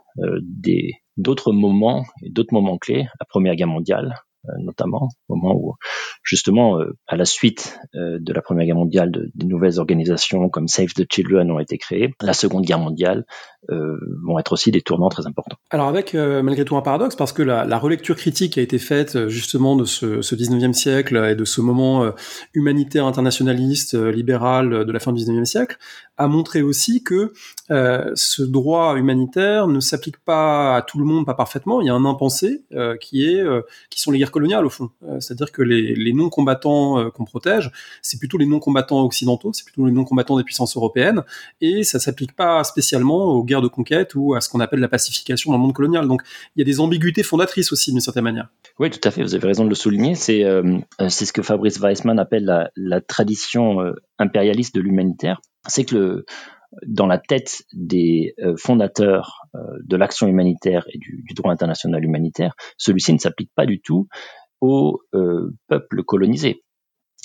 [1.16, 5.74] d'autres moments d'autres moments clés, la Première Guerre mondiale, euh, notamment au moment où
[6.22, 10.68] justement euh, à la suite euh, de la Première Guerre mondiale, de, nouvelles organisations comme
[10.68, 12.12] Save the Children ont été créées.
[12.20, 13.24] La Seconde Guerre mondiale
[13.70, 15.56] euh, vont être aussi des tournants très importants.
[15.70, 19.16] Alors avec euh, malgré tout un paradoxe, parce que la, relecture critique a été faite
[19.16, 22.12] euh, justement de ce, ce 19e siècle et de ce moment
[22.54, 25.78] humanitaire internationaliste, libéral de la fin du 19e siècle,
[26.18, 27.32] a montré aussi que
[27.70, 31.80] euh, ce droit humanitaire ne s'applique pas à tout le monde, pas parfaitement.
[31.80, 34.70] Il y a un impensé euh, qui est, euh, qui sont les guerres coloniales au
[34.70, 34.90] fond.
[35.20, 37.70] C'est-à-dire que les, les non-combattants qu'on protège,
[38.02, 41.22] c'est plutôt les non-combattants occidentaux, c'est plutôt les non-combattants des puissances européennes,
[41.60, 44.88] et ça s'applique pas spécialement aux guerres de conquête ou à ce qu'on appelle la
[44.88, 46.08] pacification dans le monde colonial.
[46.08, 46.22] Donc
[46.54, 48.48] il y a des ambiguïtés fondatrices aussi d'une certaine manière.
[48.78, 49.22] Oui, tout à fait.
[49.22, 50.14] Vous avez raison de le souligner.
[50.14, 50.44] C'est
[51.08, 56.24] c'est ce que Fabrice Weissman appelle la tradition impérialiste de l'humanitaire c'est que
[56.86, 62.04] dans la tête des euh, fondateurs euh, de l'action humanitaire et du, du, droit international
[62.04, 64.08] humanitaire, celui-ci ne s'applique pas du tout
[64.60, 66.64] aux euh, peuples colonisés.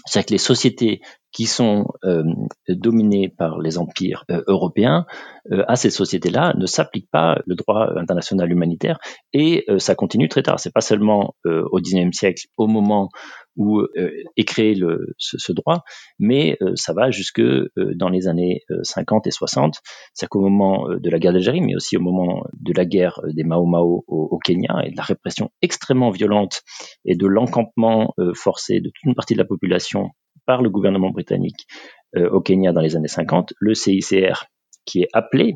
[0.06, 1.02] C'est-à-dire que les sociétés
[1.32, 2.24] qui sont euh,
[2.68, 5.06] dominées par les empires euh, européens,
[5.52, 9.00] euh, à ces sociétés-là ne s'applique pas le droit international humanitaire
[9.34, 10.60] et ça continue très tard.
[10.60, 13.10] C'est pas seulement au XIXe siècle, au moment
[13.56, 13.82] où
[14.38, 15.84] est créé le, ce, ce, droit,
[16.20, 17.42] mais ça va jusque
[17.96, 19.80] dans les années 50 et 60,
[20.14, 23.44] c'est qu'au moment de la guerre d'Algérie, mais aussi au moment de la guerre des
[23.44, 26.62] Mao Mao au, au, Kenya et de la répression extrêmement violente
[27.06, 30.12] et de l'encampement forcé de toute une partie de la population
[30.52, 31.66] par le gouvernement britannique
[32.18, 34.44] euh, au Kenya dans les années 50, le CICR
[34.84, 35.56] qui est appelé,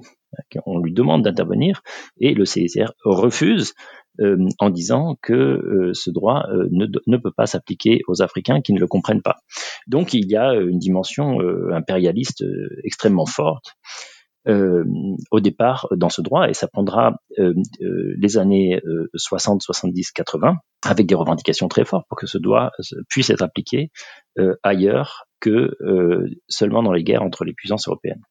[0.66, 1.82] on lui demande d'intervenir,
[2.22, 3.74] et le CICR refuse
[4.22, 8.80] euh, en disant que euh, ce droit ne, peut pas s'appliquer aux Africains qui ne
[8.80, 9.36] le comprennent pas.
[9.86, 11.40] Donc il y a une dimension
[11.74, 12.46] impérialiste
[12.86, 13.76] extrêmement forte.
[14.48, 18.82] Au départ dans ce droit et ça prendra les années
[19.16, 22.72] 60, 70, 80 avec des revendications très fortes pour que ce droit
[23.10, 23.90] puisse être appliqué
[24.38, 28.22] euh, ailleurs que euh, seulement dans les guerres entre les puissances européennes.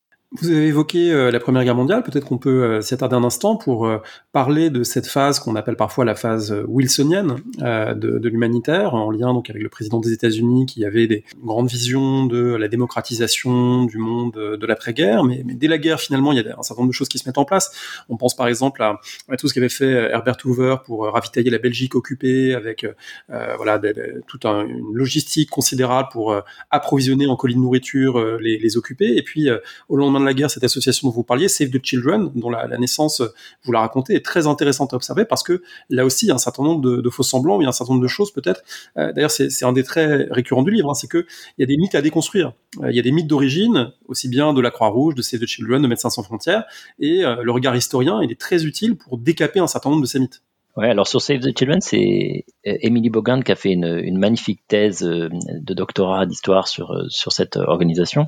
[0.40, 3.22] Vous avez évoqué euh, la Première Guerre mondiale, peut-être qu'on peut, euh, s'y attarder un
[3.22, 3.98] instant pour euh,
[4.32, 9.48] parler de cette phase qu'on appelle parfois la phase wilsonienne de, l'humanitaire, en lien donc
[9.48, 14.32] avec le président des États-Unis qui avait des grandes visions de la démocratisation du monde
[14.32, 17.08] de l'après-guerre, mais, dès la guerre finalement il y a un certain nombre de choses
[17.08, 17.70] qui se mettent en place.
[18.08, 18.98] On pense par exemple à,
[19.38, 23.80] tout ce qu'avait fait Herbert Hoover pour ravitailler la Belgique occupée avec euh, voilà
[24.26, 26.34] toute un, une logistique considérable pour
[26.70, 29.48] approvisionner en colis de nourriture les, les occupés, et puis
[29.88, 33.22] au lendemain la guerre, cette association dont vous parliez, Save the Children, dont la, naissance,
[33.64, 36.34] vous la racontez, est très intéressante à observer parce que là aussi, il y a
[36.34, 38.32] un certain nombre de, de faux semblants, il y a un certain nombre de choses
[38.32, 38.62] peut-être.
[38.96, 41.26] Euh, D'ailleurs, c'est un des traits récurrents du livre, hein, c'est qu'il
[41.58, 42.52] y a des mythes à déconstruire.
[42.82, 45.46] Euh, il y a des mythes d'origine, aussi bien de la Croix-Rouge, de Save the
[45.46, 46.64] Children, de Médecins sans frontières,
[46.98, 50.06] et euh, le regard historien, il est très utile pour décaper un certain nombre de
[50.06, 50.42] ces mythes.
[50.76, 55.04] Ouais, alors sur Save the Children, c'est Emily Bogan qui a fait une, magnifique thèse
[55.04, 58.26] euh, de doctorat d'histoire euh, sur cette organisation.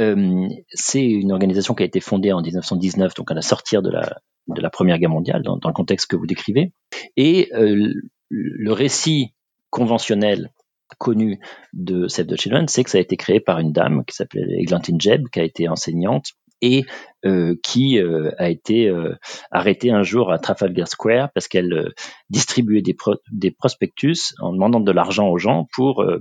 [0.00, 3.90] Euh, c'est une organisation qui a été fondée en 1919, donc à la sortie de
[3.90, 6.72] la, de la Première Guerre mondiale, dans, le contexte que vous décrivez.
[7.16, 7.92] Et euh,
[8.30, 9.34] le récit
[9.70, 10.52] conventionnel
[10.98, 11.38] connu
[11.74, 14.46] de Save the Children, c'est que ça a été créé par une dame qui s'appelait
[14.58, 16.84] Eglantine Jebb, qui a été enseignante et
[17.24, 19.14] euh, qui euh, a été euh,
[19.50, 21.88] arrêtée un jour à Trafalgar Square parce qu'elle euh,
[22.30, 26.20] distribuait des, pro des, prospectus en demandant de l'argent aux gens pour euh,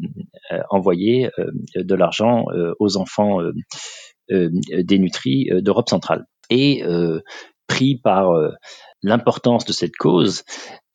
[0.69, 1.29] envoyer
[1.75, 2.45] de l'argent
[2.79, 3.39] aux enfants
[4.29, 6.25] des nutries d'Europe centrale.
[6.49, 6.83] Et
[7.67, 8.31] pris par
[9.03, 10.43] l'importance de cette cause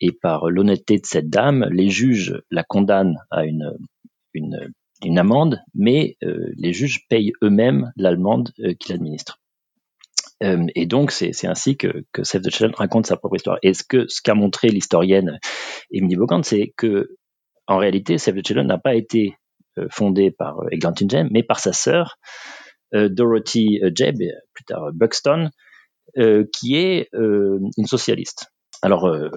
[0.00, 3.76] et par l'honnêteté de cette dame, les juges la condamnent à une,
[4.32, 4.72] une,
[5.04, 9.42] une amende, mais les juges payent eux-mêmes l'allemande qu'ils administrent.
[10.42, 13.58] Euh, et donc, c'est ainsi que, que Save the Children raconte sa propre histoire.
[13.62, 15.38] Et ce que ce qu'a montré l'historienne
[15.92, 17.16] Emily Bogand, c'est que
[17.66, 19.36] en réalité, Save the Children n'a pas été
[19.78, 22.18] euh, fondé par euh, Eglantine Jebb, mais par sa sœur
[22.94, 24.18] Dorothy Jebb,
[24.52, 25.48] plus tard Buxton,
[26.14, 28.52] qui est une socialiste.
[28.82, 29.30] Alors, euh,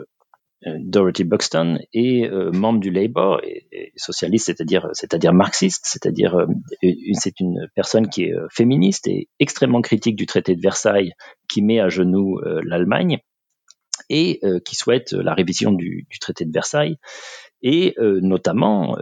[0.66, 4.54] Dorothy Buxton est euh, membre du Labour et, socialiste,
[4.94, 6.48] c'est-à-dire marxiste, c'est-à-dire euh,
[7.14, 11.14] c'est une personne qui est féministe et extrêmement critique du traité de Versailles
[11.48, 13.20] qui met à genoux l'Allemagne
[14.10, 16.98] et qui souhaite la révision du, traité de Versailles
[17.62, 18.98] et notamment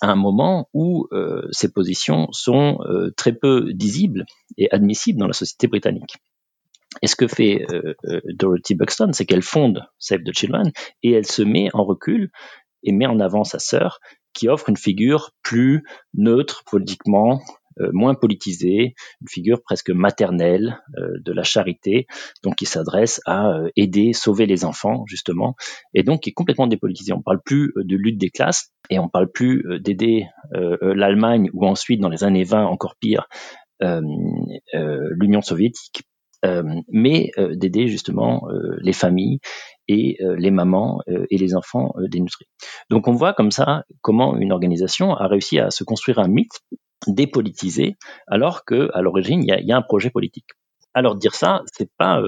[0.00, 1.08] à un moment où
[1.50, 2.78] ces positions sont
[3.16, 4.26] très peu visibles
[4.58, 6.16] et admissibles dans la société britannique.
[7.02, 10.72] Et ce que fait euh, euh, Dorothy Buxton, c'est qu'elle fonde Save the Children
[11.02, 12.30] et elle se met en recul
[12.82, 14.00] et met en avant sa sœur
[14.32, 17.40] qui offre une figure plus neutre politiquement,
[17.80, 22.06] euh, moins politisée, une figure presque maternelle de la charité,
[22.42, 25.54] donc qui s'adresse à aider, sauver les enfants justement,
[25.94, 27.12] et donc qui est complètement dépolitisée.
[27.12, 32.00] On parle plus de lutte des classes et on parle plus d'aider l'Allemagne ou ensuite
[32.00, 33.28] dans les années 20 encore pire
[33.80, 36.09] l'Union soviétique euh,
[36.42, 39.40] mais euh, d'aider justement euh, les familles
[39.88, 42.46] et les mamans et les enfants dénutris.
[42.90, 46.60] Donc on voit comme ça comment une organisation a réussi à se construire un mythe
[47.08, 47.96] dépolitisé,
[48.28, 50.46] alors que à l'origine il y a, y a, un projet politique.
[50.94, 52.22] Alors dire ça, c'est pas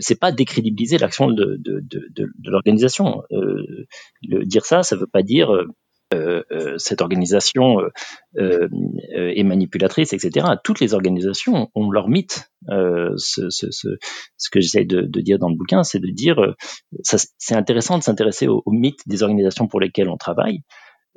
[0.00, 3.22] c'est pas décrédibiliser l'action de, de, de, de, l'organisation.
[3.32, 3.86] Euh,
[4.22, 5.66] dire ça, ça veut pas dire euh, euh,
[6.78, 7.78] cette organisation
[8.38, 8.68] euh,
[9.12, 10.46] est manipulatrice, etc.
[10.62, 12.50] Toutes les organisations ont leur mythe.
[12.68, 13.88] Ce, ce, ce,
[14.36, 16.36] ce, que j'essaie de, de, dire dans le bouquin, c'est de dire,
[17.02, 20.60] c'est intéressant de s'intéresser au, mythe des organisations pour lesquelles on travaille.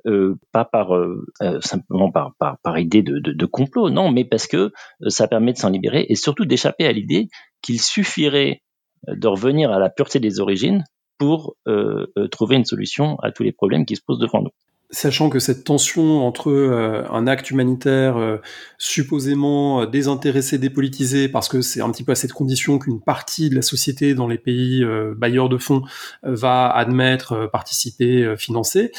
[0.06, 1.26] Euh, pas par euh,
[1.62, 4.72] simplement par, par, par idée de, de, de, complot, non, mais parce que
[5.08, 7.30] ça permet de s'en libérer et surtout d'échapper à l'idée
[7.64, 8.62] qu'il suffirait
[9.08, 10.84] de revenir à la pureté des origines
[11.18, 14.52] pour euh, trouver une solution à tous les problèmes qui se posent devant nous
[14.90, 18.38] sachant que cette tension entre euh, un acte humanitaire euh,
[18.78, 23.50] supposément euh, désintéressé, dépolitisé, parce que c'est un petit peu à cette condition qu'une partie
[23.50, 25.82] de la société dans les pays bailleurs de fonds
[26.24, 28.92] va admettre, participer, financer,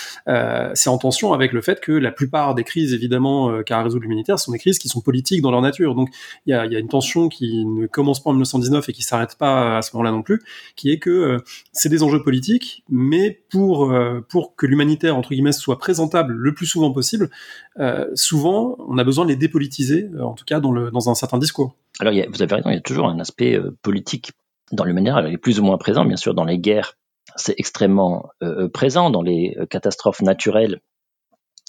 [0.74, 4.38] c'est en tension avec le fait que la plupart des crises, évidemment, qu'a résoudre l'humanitaire,
[4.38, 5.94] sont des crises qui sont politiques dans leur nature.
[5.94, 6.10] Donc
[6.46, 9.02] il y a, y a, une tension qui ne commence pas en 1919 et qui
[9.02, 10.40] s'arrête pas à ce moment-là non plus,
[10.76, 11.38] qui est que
[11.72, 13.94] c'est des enjeux politiques, mais pour,
[14.28, 17.30] pour que l'humanitaire, entre guillemets, soit présentable le plus souvent possible,
[17.78, 21.08] euh, souvent on a besoin de les dépolitiser, euh, en tout cas dans, le, dans
[21.08, 21.76] un certain discours.
[22.00, 24.32] Alors vous avez raison, il y a toujours un aspect euh, politique
[24.72, 26.94] dans l'humanitaire, il est plus ou moins présent, bien sûr, dans les guerres,
[27.36, 28.28] c'est extrêmement
[28.74, 30.80] présent, dans les catastrophes naturelles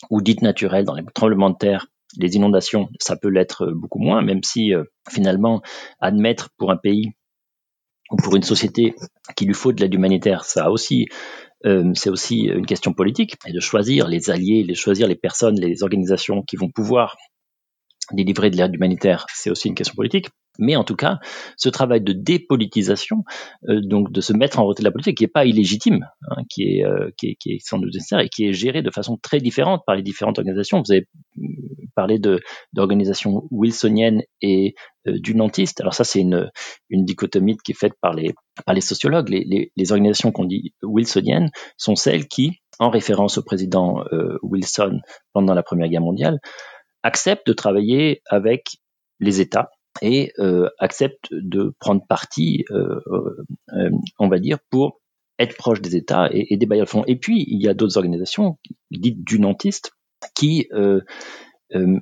[0.10, 4.22] ou dites naturelles, dans les tremblements de terre, les inondations, ça peut l'être beaucoup moins,
[4.22, 4.74] même si
[5.10, 5.62] finalement,
[6.02, 7.14] admettre pour un pays
[8.12, 8.96] ou pour une société
[9.36, 11.08] qu'il lui faut de l'aide humanitaire, ça aussi
[11.66, 15.60] euh, c'est aussi une question politique et de choisir les alliés, de choisir les personnes,
[15.60, 17.18] les organisations qui vont pouvoir
[18.12, 20.30] délivrer de l'aide humanitaire, c'est aussi une question politique.
[20.60, 21.20] Mais en tout cas,
[21.58, 23.24] ce travail de dépolitisation,
[23.70, 26.44] euh, donc de se mettre en retrait de la politique, qui n'est pas illégitime, hein,
[26.50, 29.40] qui, est, euh, qui, est, sans doute nécessaire et qui est géré de façon très
[29.40, 30.84] différente par les différentes organisations.
[30.86, 31.08] Vous avez
[31.40, 31.44] euh,
[31.96, 32.20] parlé
[32.74, 34.76] d'organisations wilsoniennes et
[35.08, 35.82] euh, du nantiste.
[35.82, 36.52] Alors ça, c'est une,
[36.92, 38.34] dichotomie qui est faite par les,
[38.82, 39.30] sociologues.
[39.30, 44.04] Les, organisations qu'on dit wilsoniennes sont celles qui, en référence au président
[44.42, 45.02] Wilson
[45.34, 46.40] pendant la Première Guerre mondiale,
[47.04, 48.78] acceptent de travailler avec
[49.20, 49.70] les États
[50.02, 53.00] et euh, accepte de prendre parti, euh,
[53.74, 55.02] euh, on va dire, pour
[55.38, 57.06] être proche des États et, des bailleurs de fonds.
[57.08, 58.58] Et puis, il y a d'autres organisations,
[58.92, 59.92] dites du nantistes,
[60.36, 60.68] qui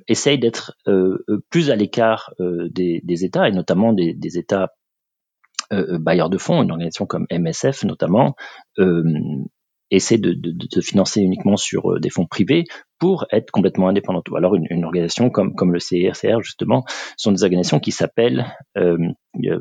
[0.08, 0.76] essayent d'être
[1.48, 4.72] plus à l'écart des, États, et notamment des, des États
[5.70, 8.34] bailleurs de fonds, une organisation comme MSF notamment,
[9.90, 12.64] essaie de, de, de, financer uniquement sur euh, des fonds privés
[12.98, 14.28] pour être complètement indépendante.
[14.30, 16.84] Ou alors une, une organisation comme, le CIRCR, justement,
[17.16, 18.46] sont des organisations qui s'appellent
[18.76, 18.98] euh,
[19.44, 19.60] euh,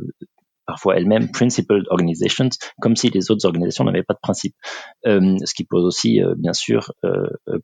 [0.65, 2.49] parfois elles-mêmes principled organizations,
[2.81, 4.53] comme si les autres organisations n'avaient pas de principe,
[5.05, 6.91] euh, ce qui pose aussi, euh, bien sûr,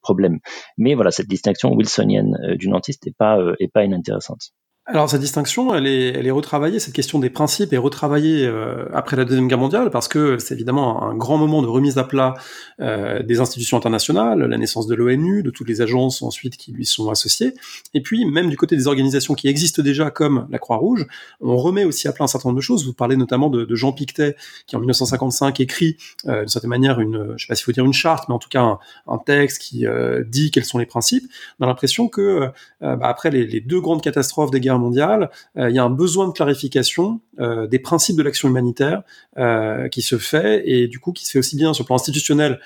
[0.02, 0.40] problème.
[0.78, 4.54] Mais voilà, cette distinction wilsonienne du nantiste n'est pas, est pas inintéressante.
[4.86, 8.84] Alors cette distinction, elle est, elle est retravaillée, cette question des principes est retravaillée euh,
[8.94, 12.04] après la Deuxième Guerre mondiale, parce que c'est évidemment un grand moment de remise à
[12.04, 12.34] plat
[12.82, 16.86] euh, des institutions internationales, la naissance de l'ONU, de toutes les agences ensuite qui lui
[16.86, 17.54] sont associées,
[17.94, 21.08] et puis même du côté des organisations qui existent déjà comme la Croix-Rouge,
[21.40, 22.86] on remet aussi à plat un certain nombre de choses.
[22.86, 24.36] Vous parlez notamment de, Jean Pictet,
[24.68, 25.96] qui en 1955 écrit
[26.28, 28.40] euh, d'une certaine manière une, je sais pas s'il faut dire une charte, mais en
[28.40, 29.86] tout cas un, texte qui
[30.28, 31.24] dit quels sont les principes.
[31.62, 32.50] On a l'impression que
[32.82, 36.28] bah, après les deux grandes catastrophes des guerres mondiale, euh, il y a un besoin
[36.28, 39.04] de clarification euh, des principes de l'action humanitaire
[39.38, 41.96] euh, qui se fait et du coup qui se fait aussi bien sur le plan
[41.96, 42.60] institutionnel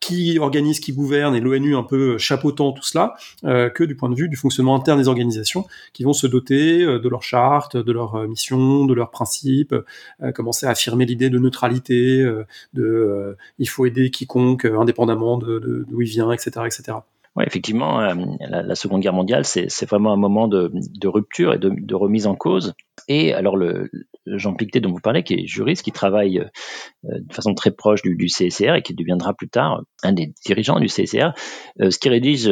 [0.00, 4.14] qui organise, qui gouverne, et l'ONU un peu chapeautant tout cela, que du point de
[4.14, 8.26] vue du fonctionnement interne des organisations, qui vont se doter de leur charte, de leur
[8.26, 9.74] mission, de leurs principes,
[10.34, 12.26] commencer à affirmer l'idée de neutralité,
[12.72, 17.00] de il faut aider quiconque, indépendamment de d'où il vient, etc., etc.
[17.36, 20.70] Oui, effectivement, euh, la, Seconde Guerre mondiale, c'est vraiment un moment de,
[21.06, 22.74] rupture et de, remise en cause.
[23.06, 23.88] Et alors, le,
[24.26, 26.48] Jean Pictet dont vous parlez, qui est juriste, qui travaille euh,
[27.04, 30.88] de façon très proche du, CSR et qui deviendra plus tard un des dirigeants du
[30.88, 31.32] CSR,
[31.80, 32.50] euh, ce qu'il rédige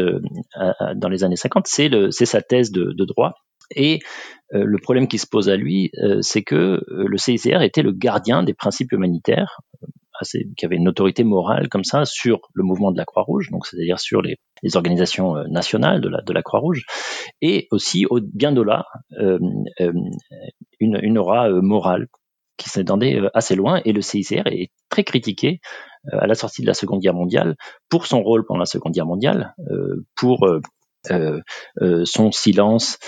[0.95, 3.35] dans les années 50, c'est sa thèse de, droit.
[3.75, 4.01] Et
[4.51, 8.55] le problème qui se pose à lui, c'est que le CSR était le gardien des
[8.55, 9.61] principes humanitaires,
[10.57, 13.99] qui avait une autorité morale comme ça sur le mouvement de la Croix-Rouge, donc c'est-à-dire
[13.99, 14.37] sur les,
[14.75, 16.85] organisations euh, nationales de la, de la Croix-Rouge,
[17.41, 19.39] et aussi au, bien euh,
[19.81, 19.93] euh,
[20.81, 22.09] une, une, aura morale
[22.57, 25.61] qui s'étendait assez loin, et le CICR est très critiqué
[26.11, 27.55] à la sortie de la Seconde Guerre mondiale
[27.89, 29.55] pour son rôle pendant la Seconde Guerre mondiale,
[30.17, 30.45] pour
[32.05, 32.99] son silence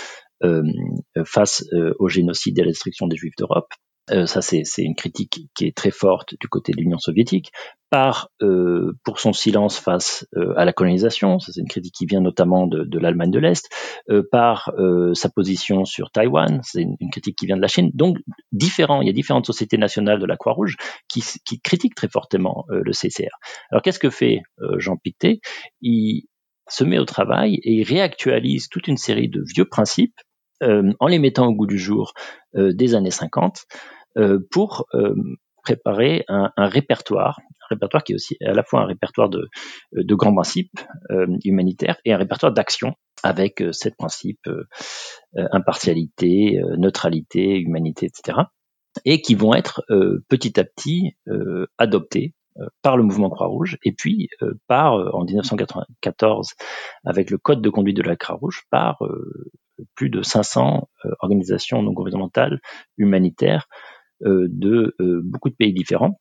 [1.25, 1.65] face
[1.99, 3.71] au génocide et à la destruction des Juifs d'Europe,
[4.09, 7.51] euh, ça c'est une critique qui est très forte du côté de l'Union soviétique,
[7.91, 12.05] par euh, pour son silence face euh, à la colonisation, ça c'est une critique qui
[12.05, 13.69] vient notamment de, l'Allemagne de l'Est,
[14.09, 17.91] euh, par euh, sa position sur Taïwan, c'est une, critique qui vient de la Chine.
[17.93, 18.17] Donc
[18.51, 20.77] différent, il y a différentes sociétés nationales de la Croix-Rouge
[21.07, 23.35] qui, qui critiquent très fortement le CCR.
[23.71, 24.41] Alors qu'est-ce que fait
[24.77, 25.41] Jean Pictet?
[25.81, 26.27] Il
[26.69, 30.15] se met au travail et il réactualise toute une série de vieux principes
[30.61, 32.13] en les mettant au goût du jour
[32.53, 33.65] des années 50
[34.17, 35.15] euh, pour euh,
[35.63, 39.47] préparer un, répertoire, un répertoire qui est aussi à la fois un répertoire de,
[39.93, 44.49] de grands principes euh, humanitaires et un répertoire d'action avec euh, sept principes
[45.33, 48.39] impartialité, neutralité, humanité, etc.
[49.05, 49.81] Et qui vont être
[50.27, 51.15] petit à petit
[51.77, 52.33] adoptés
[52.81, 54.27] par le mouvement Croix-Rouge et puis
[54.67, 56.49] par, en 1994,
[57.05, 58.99] avec le Code de conduite de la Croix-Rouge, par
[59.95, 62.59] plus de 500 organisations non gouvernementales
[62.97, 63.67] humanitaires
[64.23, 66.19] euh, de euh, beaucoup de pays différents.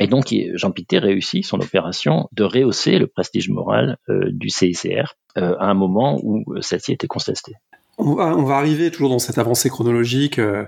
[0.00, 5.14] Et donc, Jean Pictet réussit son opération de rehausser le prestige moral euh, du CICR
[5.36, 7.54] à un moment où celle-ci était contestée.
[7.96, 10.64] On va, arriver toujours dans cette avancée chronologique euh,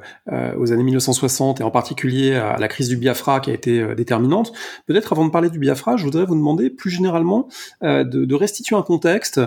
[0.59, 3.95] aux années 1960 et en particulier à la crise du Biafra qui a été euh,
[3.97, 4.53] déterminante.
[4.87, 7.49] Peut-être avant de parler du Biafra, je voudrais vous demander plus généralement
[7.83, 9.41] euh, de, restituer un contexte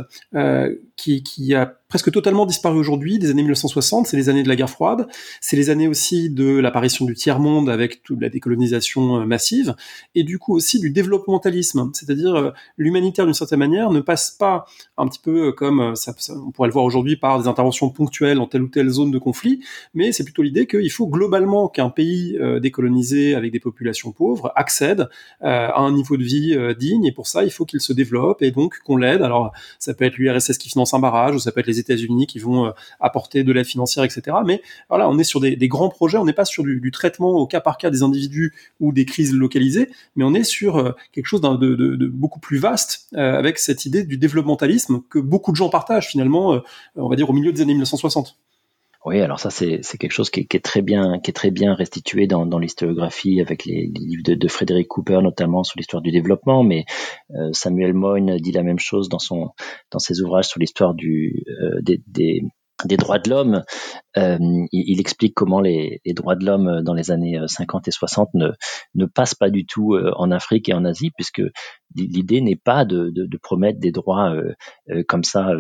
[0.98, 4.70] qui, a presque totalement disparu aujourd'hui des années 1960, c'est les années de la guerre
[4.70, 5.08] froide,
[5.42, 9.76] c'est les années aussi de l'apparition du tiers-monde avec toute la décolonisation euh, massive,
[10.14, 14.66] et du coup aussi du développementalisme, c'est-à-dire euh, l'humanitaire d'une certaine manière ne passe pas
[14.98, 15.96] un petit peu euh, comme
[16.30, 19.18] on pourrait le voir aujourd'hui par des interventions ponctuelles dans telle ou telle zone de
[19.18, 19.62] conflit,
[19.96, 25.10] mais c'est plutôt l'idée qu'il faut globalement qu'un pays décolonisé avec des populations pauvres accède
[25.42, 28.52] à un niveau de vie digne, et pour ça il faut qu'il se développe, et
[28.52, 29.22] donc qu'on l'aide.
[29.22, 32.28] Alors ça peut être l'URSS qui finance un barrage, ou ça peut être les États-Unis
[32.28, 34.38] qui vont euh, apporter de l'aide financière, etc.
[34.46, 37.48] Mais voilà, on est sur des, grands projets, on n'est pas sur du, traitement au
[37.48, 41.26] cas par cas des individus ou des crises localisées, mais on est sur euh, quelque
[41.26, 45.70] chose de, beaucoup plus vaste euh, avec cette idée du développementalisme que beaucoup de gens
[45.70, 46.62] partagent finalement,
[46.96, 48.38] on va dire au milieu des années 1960.
[49.06, 52.28] Oui, alors ça c'est quelque chose qui est, très bien qui est très bien restitué
[52.28, 56.84] dans, dans l'historiographie avec les, livres de, Frédéric Cooper notamment sur l'histoire du développement, mais
[57.32, 59.52] euh, Samuel Moyne dit la même chose dans son
[59.92, 62.42] dans ses ouvrages sur l'histoire du euh, des, des,
[62.84, 63.64] des droits de l'homme.
[64.18, 64.38] Euh,
[64.74, 68.50] il, explique comment les, les droits de l'homme dans les années 50 et 60 ne,
[68.96, 71.42] ne passent pas du tout en Afrique et en Asie, puisque
[71.96, 74.34] l'idée n'est pas de, de, de, promettre des droits
[75.08, 75.52] comme ça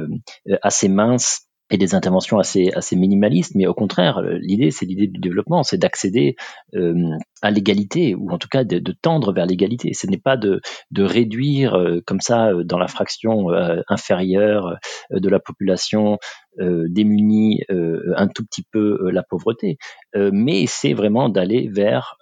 [0.61, 5.07] assez minces et des interventions assez assez minimalistes, mais au contraire, euh, l'idée c'est l'idée
[5.07, 6.35] du développement, c'est d'accéder
[6.75, 9.93] euh, à l'égalité ou en tout cas de, tendre vers l'égalité.
[9.93, 13.49] Ce n'est pas de de réduire euh, comme ça dans la fraction
[13.87, 14.77] inférieure
[15.11, 16.17] de la population
[16.57, 19.77] démunit un tout petit peu la pauvreté,
[20.15, 22.17] mais c'est vraiment d'aller vers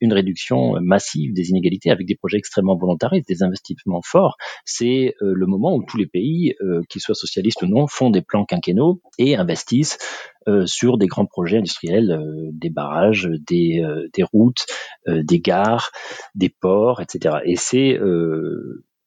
[0.00, 4.36] une réduction massive des inégalités avec des projets extrêmement volontaristes, des investissements forts.
[4.64, 6.54] C'est le moment où tous les pays,
[6.88, 9.98] qu'ils soient socialistes ou non, font des plans quinquennaux et investissent
[10.64, 12.18] sur des grands projets industriels,
[12.52, 13.84] des barrages, des,
[14.14, 14.66] des routes,
[15.06, 15.90] des gares,
[16.34, 17.36] des ports, etc.
[17.44, 17.98] Et c'est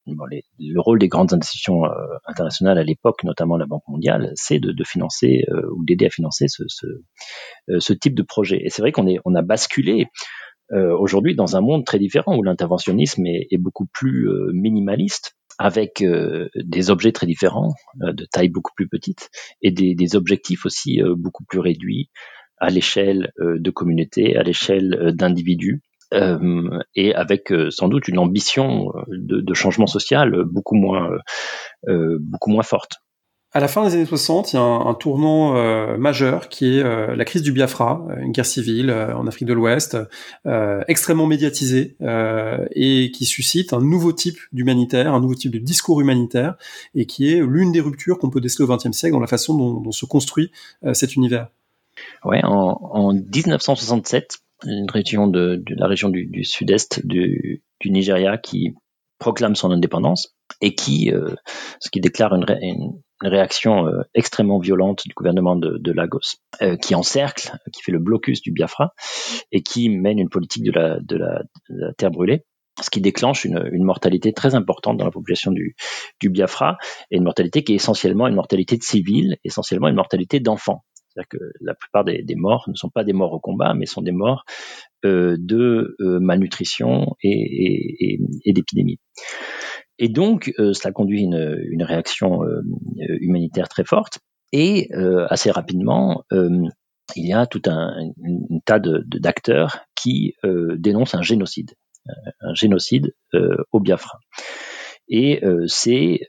[0.06, 1.90] le rôle des grandes institutions euh,
[2.26, 6.10] internationales à l'époque, notamment la Banque mondiale, c'est de, de, financer euh, ou d'aider à
[6.10, 6.86] financer ce, ce,
[7.70, 8.60] euh, ce, type de projet.
[8.64, 10.06] Et c'est vrai qu'on a basculé
[10.72, 16.04] aujourd'hui dans un monde très différent où l'interventionnisme est, est, beaucoup plus minimaliste avec
[16.56, 19.30] des objets très différents, de taille beaucoup plus petite,
[19.62, 22.10] et des, des objectifs aussi beaucoup plus réduits
[22.58, 25.82] à l'échelle de communautés, à l'échelle d'individus.
[26.14, 31.10] Euh, et avec euh, sans doute une ambition euh, de, de changement social beaucoup moins,
[31.86, 32.96] beaucoup moins forte.
[33.52, 35.54] À la fin des années 60, il y a un, un tournant
[35.96, 39.96] majeur qui est la crise du Biafra, une guerre civile en Afrique de l'Ouest,
[40.88, 46.56] extrêmement médiatisée et qui suscite un nouveau type d'humanitaire, un nouveau type de discours humanitaire,
[46.94, 49.56] et qui est l'une des ruptures qu'on peut déceler au XXe siècle dans la façon
[49.56, 50.50] dont, dont se construit
[50.92, 51.48] cet univers.
[52.24, 57.90] Ouais, en, en 1967, une région de, de la région du, du sud-est du, du,
[57.90, 58.74] Nigeria qui
[59.18, 61.34] proclame son indépendance et qui, euh,
[61.80, 66.76] ce qui déclare une, une, réaction euh, extrêmement violente du gouvernement de, de Lagos, euh,
[66.76, 68.92] qui encercle, qui fait le blocus du Biafra
[69.52, 72.44] et qui mène une politique de la, de la, de la terre brûlée
[72.82, 75.76] ce qui déclenche une, une, mortalité très importante dans la population du,
[76.20, 76.76] du Biafra,
[77.10, 80.84] et une mortalité qui est essentiellement une mortalité de civils, essentiellement une mortalité d'enfants.
[81.16, 84.02] C'est-à-dire que la plupart des, morts ne sont pas des morts au combat, mais sont
[84.02, 84.44] des morts
[85.04, 88.98] euh, de euh, malnutrition et, d'épidémie.
[89.98, 92.42] Et donc, euh, cela conduit une, une réaction
[92.98, 94.18] humanitaire très forte.
[94.52, 94.90] Et
[95.28, 97.94] assez rapidement, il y a tout un,
[98.64, 100.34] tas d'acteurs qui
[100.78, 101.72] dénoncent un génocide,
[102.40, 103.14] un génocide
[103.72, 104.18] au Biafra.
[105.08, 106.20] Et c'est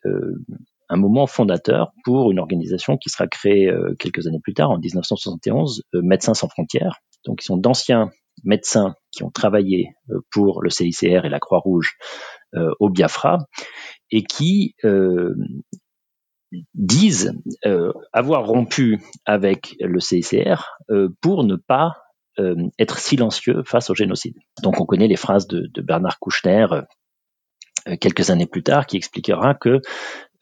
[0.89, 4.77] un moment fondateur pour une organisation qui sera créée euh, quelques années plus tard, en
[4.77, 6.97] 1971, euh, Médecins sans frontières.
[7.25, 8.09] Donc, ils sont d'anciens
[8.43, 11.97] médecins qui ont travaillé euh, pour le CICR et la Croix-Rouge
[12.79, 13.39] au Biafra
[14.09, 14.73] et qui
[16.73, 17.33] disent
[18.13, 20.77] avoir rompu avec le CICR
[21.21, 21.97] pour ne pas
[22.79, 24.37] être silencieux face au génocide.
[24.63, 26.65] Donc on connaît les phrases de, de Bernard Kouchner
[27.99, 29.79] quelques années plus tard qui expliquera que euh,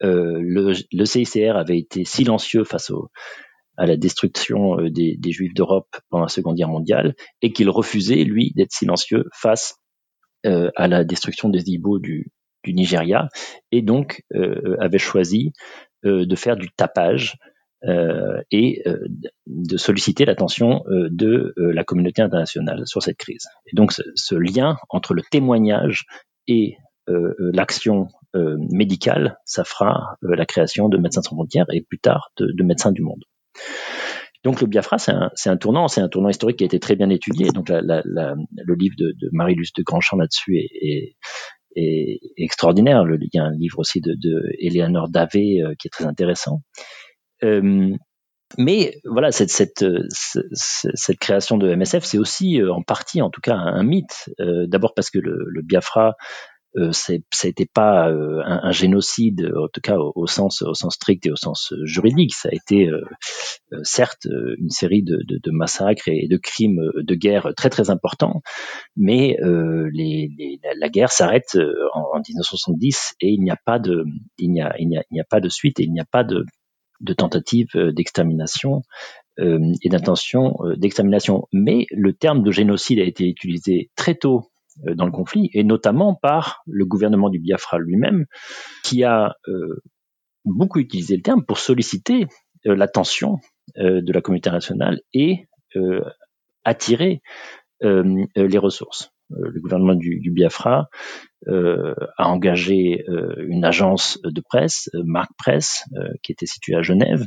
[0.00, 2.90] le, le, CICR avait été silencieux face
[3.76, 8.24] à la destruction euh, des, Juifs d'Europe pendant la Seconde Guerre mondiale et qu'il refusait,
[8.24, 9.76] lui, d'être silencieux face
[10.46, 12.32] euh, à la destruction des Igbo du,
[12.66, 13.28] Nigeria
[13.70, 15.52] et donc euh, avait choisi
[16.04, 17.36] euh, de faire du tapage
[17.84, 18.82] euh, et
[19.46, 23.46] de solliciter l'attention de la communauté internationale sur cette crise.
[23.70, 26.06] Et donc ce lien entre le témoignage
[26.48, 26.74] et
[27.06, 32.30] l'action euh, médicale, ça fera euh, la création de Médecins sans frontières et plus tard
[32.36, 33.22] de, de Médecins du monde.
[34.44, 37.10] Donc le Biafra, c'est un, tournant, c'est un tournant historique qui a été très bien
[37.10, 37.48] étudié.
[37.48, 41.16] Donc le livre de, de Marie-Luce de Grandchamp là-dessus est,
[42.36, 43.04] extraordinaire.
[43.04, 46.62] Le, il y a un livre aussi de, Eleanor Davé euh, qui est très intéressant.
[47.42, 47.90] Euh,
[48.56, 49.84] mais voilà, cette,
[51.20, 54.30] création de MSF, c'est aussi en partie, en tout cas, un, mythe.
[54.38, 56.14] D'abord parce que le, le Biafra
[56.92, 57.14] ça
[57.44, 61.30] n'était pas euh, un, un, génocide, en tout cas au, sens, au sens strict et
[61.30, 62.34] au sens juridique.
[62.34, 63.02] Ça a été euh,
[63.72, 64.26] euh, certes
[64.58, 68.42] une série de, de, de, massacres et de crimes de guerre très très importants,
[68.96, 71.56] mais les, les, la, guerre s'arrête
[71.94, 74.04] en, en, 1970 et il n'y a pas de,
[74.38, 76.00] il n'y a, il n'y a, il n'y a pas de suite et il n'y
[76.00, 76.44] a pas de,
[77.00, 78.82] de tentative d'extermination
[79.38, 81.46] euh, et d'intention d'extermination.
[81.52, 84.55] Mais le terme de génocide a été utilisé très tôt euh,
[84.94, 88.26] dans le conflit, et notamment par le gouvernement du Biafra lui-même,
[88.84, 89.82] qui a euh,
[90.44, 92.26] beaucoup utilisé le terme pour solliciter
[92.66, 93.38] euh, l'attention
[93.76, 95.48] de la communauté internationale et
[96.64, 97.20] attirer
[97.80, 99.15] les ressources.
[99.32, 100.88] Euh, le gouvernement du, Biafra
[101.48, 105.84] euh, a engagé euh, une agence de presse, Marc Presse,
[106.22, 107.26] qui était située à Genève,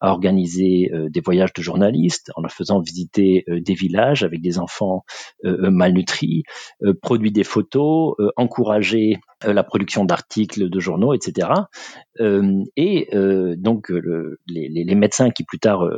[0.00, 5.04] a organisé des voyages de journalistes en leur faisant visiter des villages avec des enfants
[5.44, 6.44] malnutris,
[7.02, 11.48] produit des photos, encouragé la production d'articles de journaux, etc.
[12.76, 13.08] et
[13.56, 15.88] donc le, les, médecins qui plus tard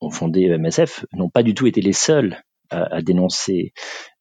[0.00, 4.13] ont fondé MSF n'ont pas du tout été les seuls à, dénoncer euh,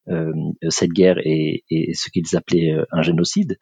[0.69, 3.57] cette guerre et, ce qu'ils appelaient euh, un génocide.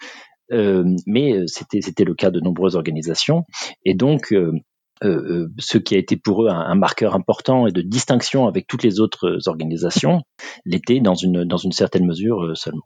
[0.51, 3.45] Euh, mais c'était le cas de nombreuses organisations
[3.85, 4.33] et donc
[5.01, 8.99] ce qui a été pour eux un, marqueur important et de distinction avec toutes les
[8.99, 10.23] autres organisations,
[10.65, 12.83] l'était dans une, dans une certaine mesure seulement.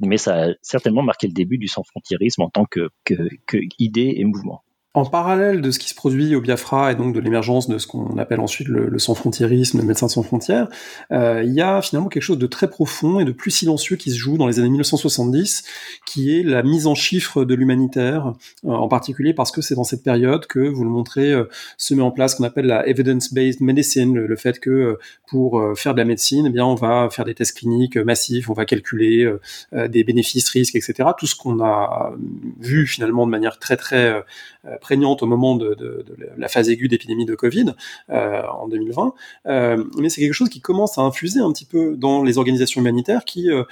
[0.00, 4.14] Mais ça a certainement marqué le début du sans-frontiérisme en tant que, que, que idée
[4.16, 4.64] et mouvement.
[4.94, 7.86] En parallèle de ce qui se produit au Biafra et donc de l'émergence de ce
[7.86, 10.66] qu'on appelle ensuite le, sans-frontiérisme, le médecin sans frontières,
[11.12, 14.10] euh, il y a finalement quelque chose de très profond et de plus silencieux qui
[14.10, 15.62] se joue dans les années 1970,
[16.06, 18.32] qui est la mise en chiffre de l'humanitaire,
[18.64, 21.44] euh, en particulier parce que c'est dans cette période que, vous le montrez, euh,
[21.76, 25.92] se met en place ce qu'on appelle la evidence-based medicine, le, fait que pour faire
[25.92, 29.30] de la médecine, eh bien on va faire des tests cliniques massifs, on va calculer
[29.72, 31.10] des bénéfices, risques, etc.
[31.18, 32.12] Tout ce qu'on a
[32.58, 34.22] vu finalement de manière très très
[34.80, 35.76] prégnante au moment de,
[36.36, 37.74] la phase aiguë d'épidémie de Covid
[38.10, 39.14] euh, en 2020,
[39.46, 42.80] euh, mais c'est quelque chose qui commence à infuser un petit peu dans les organisations
[42.80, 43.64] humanitaires qui euh,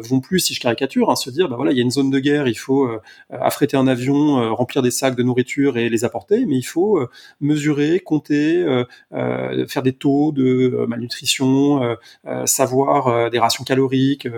[0.00, 2.10] vont plus, si je caricature, hein, se dire, bah voilà, il y a une zone
[2.10, 2.88] de guerre, il faut
[3.30, 7.00] affréter un avion, remplir des sacs de nourriture et les apporter, mais il faut
[7.40, 8.64] mesurer, compter,
[9.10, 11.96] faire des taux de malnutrition,
[12.44, 14.28] savoir des rations caloriques.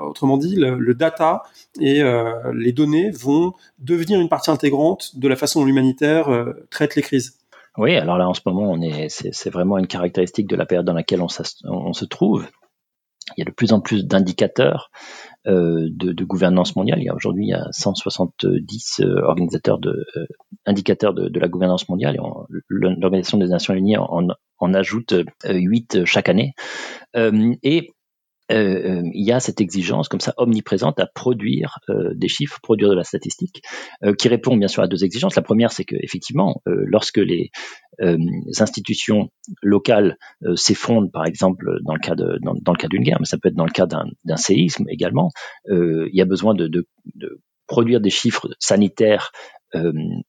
[0.00, 1.42] autrement dit, le, le data
[1.80, 2.02] et
[2.52, 7.02] les données vont devenir une partie intégrante de la façon dont l'humanitaire euh, traite les
[7.02, 7.38] crises.
[7.78, 8.76] Oui, alors là en ce moment,
[9.08, 12.46] c'est, vraiment une caractéristique de la période dans laquelle on, se trouve.
[13.36, 14.90] Il y a de plus en plus d'indicateurs
[15.46, 16.98] euh, de, gouvernance mondiale.
[17.00, 20.04] Il y a aujourd'hui il y a 170 euh, organisateurs de
[20.66, 22.20] indicateurs de, la gouvernance mondiale et
[22.68, 24.26] l'Organisation des Nations Unies en,
[24.58, 25.14] en ajoute
[25.48, 26.54] 8 chaque année.
[27.14, 27.92] et
[28.50, 32.90] euh, il y a cette exigence comme ça omniprésente à produire euh, des chiffres, produire
[32.90, 33.62] de la statistique,
[34.04, 35.36] euh, qui répond bien sûr à deux exigences.
[35.36, 37.50] La première, c'est que effectivement, lorsque les
[38.58, 39.30] institutions
[39.62, 40.16] locales
[40.54, 41.98] s'effondrent, par exemple dans le
[42.78, 45.30] cas d'une guerre, mais ça peut être dans le cas d'un séisme également,
[45.68, 46.86] il y a besoin de,
[47.66, 49.59] produire des chiffres sanitaires euh,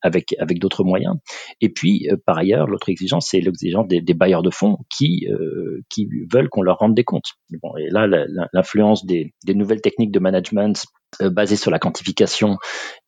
[0.01, 1.15] avec avec d'autres moyens.
[1.61, 5.27] Et puis euh, par ailleurs, l'autre exigence, c'est l'exigence des, des, bailleurs de fonds qui
[5.29, 7.31] euh, qui veulent qu'on leur rende des comptes.
[7.61, 8.07] Bon, et là,
[8.53, 10.85] l'influence des, des nouvelles techniques de management
[11.19, 12.57] basées sur la quantification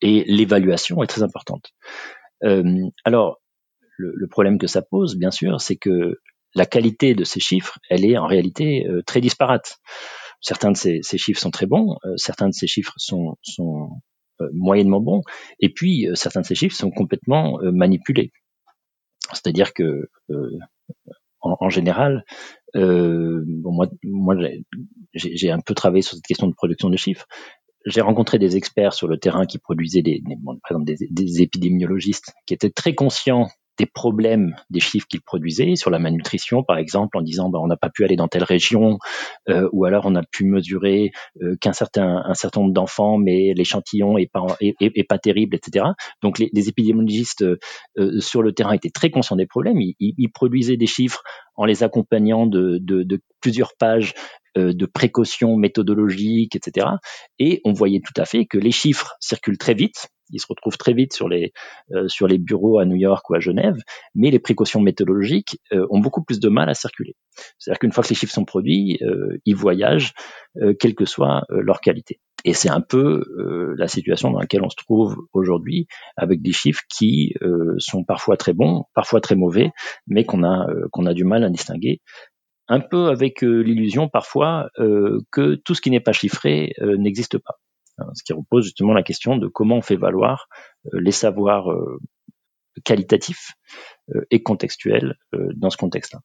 [0.02, 1.72] et l'évaluation est très importante.
[3.04, 3.40] alors,
[3.96, 6.18] le, le, problème que ça pose, bien sûr, c'est que
[6.54, 9.78] la qualité de ces chiffres, elle est en réalité très disparate.
[10.40, 13.96] Certains de ces, ces, chiffres sont très bons, certains de ces chiffres sont, sont euh,
[14.52, 15.22] moyennement bon.
[15.60, 18.32] Et puis, euh, certains de ces chiffres sont complètement euh, manipulés.
[19.32, 20.08] C'est-à-dire que,
[21.40, 22.24] en, général,
[22.74, 23.86] moi,
[25.14, 27.26] j'ai un peu travaillé sur cette question de production de chiffres.
[27.86, 30.22] J'ai rencontré des experts sur le terrain qui produisaient des,
[31.10, 33.48] des épidémiologistes qui étaient très conscients
[33.78, 37.66] des problèmes des chiffres qu'il produisait sur la malnutrition, par exemple, en disant bah, on
[37.66, 38.98] n'a pas pu aller dans telle région,
[39.48, 41.10] euh, ou alors on a pu mesurer
[41.42, 45.86] euh, qu'un certain un certain nombre d'enfants, mais l'échantillon est pas est, pas terrible, etc.
[46.22, 47.44] Donc les, les épidémiologistes
[47.98, 49.80] euh, sur le terrain étaient très conscients des problèmes.
[49.80, 51.22] Ils, ils, produisaient des chiffres
[51.56, 54.14] en les accompagnant de, de, de plusieurs pages
[54.56, 56.86] euh, de précautions méthodologiques, etc.
[57.40, 60.76] Et on voyait tout à fait que les chiffres circulent très vite ils se retrouvent
[60.76, 61.52] très vite sur les,
[61.92, 63.76] euh, sur les bureaux à New York ou à Genève,
[64.14, 67.14] mais les précautions méthodologiques euh, ont beaucoup plus de mal à circuler.
[67.58, 70.12] C'est-à-dire qu'une fois que les chiffres sont produits, euh, ils voyagent,
[70.78, 72.20] quelle que soit leur qualité.
[72.44, 73.24] Et c'est un peu
[73.76, 77.34] la situation dans laquelle on se trouve aujourd'hui, avec des chiffres qui
[77.78, 79.72] sont parfois très bons, parfois très mauvais,
[80.06, 82.02] mais qu'on a du mal à distinguer
[82.68, 84.70] un peu avec l'illusion parfois
[85.32, 87.58] que tout ce qui n'est pas chiffré n'existe pas.
[87.98, 90.48] Hein, ce qui repose justement la question de comment on fait valoir
[90.86, 91.98] euh, les savoirs euh,
[92.84, 93.52] qualitatifs
[94.14, 96.20] euh, et contextuels dans ce contexte-là.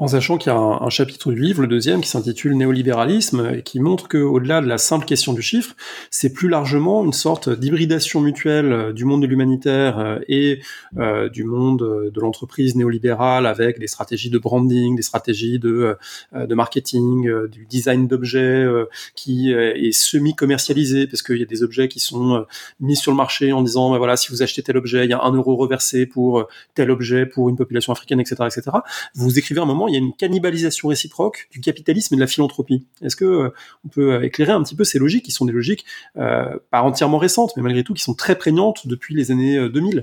[0.00, 3.62] En sachant qu'il y a un, chapitre du livre, le deuxième, qui s'intitule Néolibéralisme, et
[3.62, 5.76] qui montre qu'au-delà de la simple question du chiffre,
[6.10, 10.62] c'est plus largement une sorte d'hybridation mutuelle euh, du monde de l'humanitaire euh, et
[10.96, 15.98] euh, du monde de l'entreprise néolibérale, avec des stratégies de branding, des stratégies de,
[16.32, 18.66] de marketing, du design d'objets
[19.14, 22.46] qui est semi-commercialisé, parce qu'il y a des objets qui sont
[22.80, 25.12] mis sur le marché en disant, ben voilà, si vous achetez tel objet, il y
[25.12, 28.78] a un euro reversé pour tel objet pour une population africaine, etc., etc.
[29.14, 32.26] Vous écrivez un moment il y a une cannibalisation réciproque du capitalisme et de la
[32.26, 32.86] philanthropie.
[33.02, 35.84] Est-ce que euh, on peut éclairer un petit peu ces logiques, qui sont des logiques
[36.16, 39.98] euh, pas entièrement récentes, mais malgré tout qui sont très prégnantes depuis les années 2000
[39.98, 40.02] euh,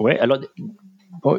[0.00, 0.38] Ouais, alors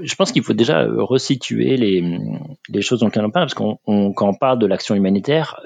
[0.02, 4.34] je pense qu'il faut déjà resituer les, choses dont on parle, parce qu'on quand on
[4.34, 5.62] parle de l'action humanitaire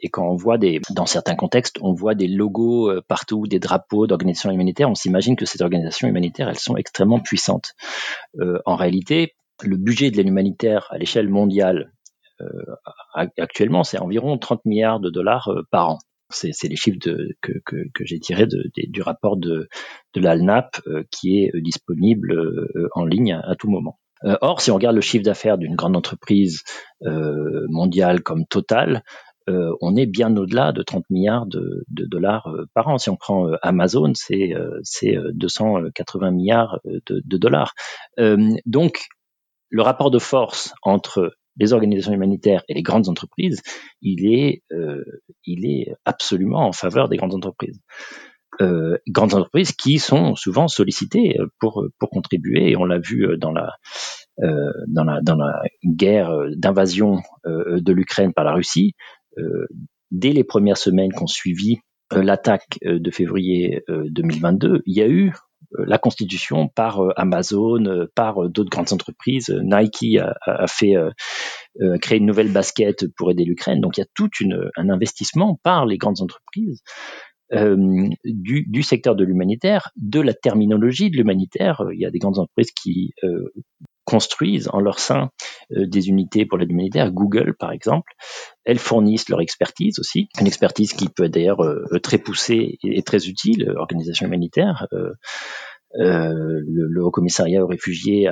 [0.00, 4.06] et quand on voit des, dans certains contextes, on voit des logos partout, des drapeaux
[4.06, 7.74] d'organisations humanitaires, on s'imagine que ces organisations humanitaires, elles sont extrêmement puissantes.
[8.64, 11.92] en réalité, le budget de l'aide humanitaire à l'échelle mondiale
[12.40, 15.98] euh, actuellement, c'est environ 30 milliards de dollars euh, par an.
[16.30, 19.68] C'est les chiffres de, que, que, que j'ai tirés de, du rapport de,
[20.14, 20.80] de l'ALNAP
[21.12, 22.34] qui est disponible
[22.92, 24.00] en ligne à, tout moment.
[24.22, 26.64] or, si on regarde le chiffre d'affaires d'une grande entreprise
[27.68, 29.04] mondiale comme Total,
[29.48, 32.98] euh, on est bien au-delà de 30 milliards de, dollars euh, par an.
[32.98, 34.54] Si on prend euh, Amazon, c'est
[35.34, 37.74] 280 milliards de, dollars.
[38.66, 39.06] donc,
[39.74, 43.60] le rapport de force entre les organisations humanitaires et les grandes entreprises,
[44.02, 44.62] il est,
[45.44, 47.80] il est absolument en faveur des grandes entreprises.
[48.60, 53.70] grandes entreprises qui sont souvent sollicitées pour pour contribuer et on l'a vu dans la
[54.38, 58.94] dans la dans la guerre d'invasion de l'Ukraine par la Russie
[59.38, 59.66] euh,
[60.10, 61.78] dès les premières semaines qu'on suivi
[62.12, 65.32] euh, l'attaque euh, de février 2022, il y a eu
[65.78, 69.50] la constitution par Amazon, par d'autres grandes entreprises.
[69.62, 70.94] Nike a, fait
[72.00, 73.80] créer une nouvelle basket pour aider l'Ukraine.
[73.80, 74.28] Donc il y a tout
[74.76, 76.82] un investissement par les grandes entreprises
[77.52, 81.82] du, secteur de l'humanitaire, de la terminologie de l'humanitaire.
[81.92, 83.12] Il y a des grandes entreprises qui
[84.04, 85.30] construisent en leur sein
[85.72, 87.10] euh, des unités pour l'aide humanitaire.
[87.10, 88.12] Google, par exemple,
[88.64, 93.28] elles fournissent leur expertise aussi, une expertise qui peut d'ailleurs euh, très poussée et, très
[93.28, 94.86] utile, euh, organisation humanitaire.
[95.92, 98.28] le, Haut Commissariat aux réfugiés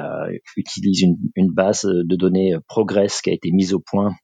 [0.57, 4.15] utilise une, base de données Progress qui a été mise au point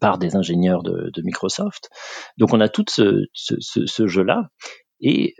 [0.00, 1.90] par des ingénieurs de, Microsoft.
[2.38, 4.48] Donc on a tout ce, ce jeu-là.
[5.00, 5.34] Et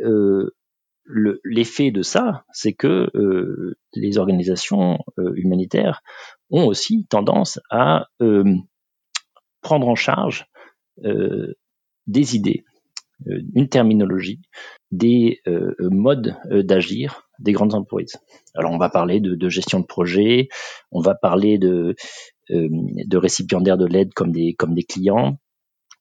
[1.09, 6.03] l'effet de ça, c'est que euh, les organisations euh, humanitaires
[6.51, 8.45] ont aussi tendance à euh,
[9.61, 10.47] prendre en charge
[12.09, 12.65] des idées,
[13.25, 14.41] une terminologie,
[14.91, 15.41] des
[15.79, 18.17] modes d'agir des grandes entreprises.
[18.57, 20.49] Alors on va parler de, gestion de projet,
[20.91, 21.95] on va parler de,
[22.51, 25.39] de récipiendaires de l'aide comme des, comme des clients,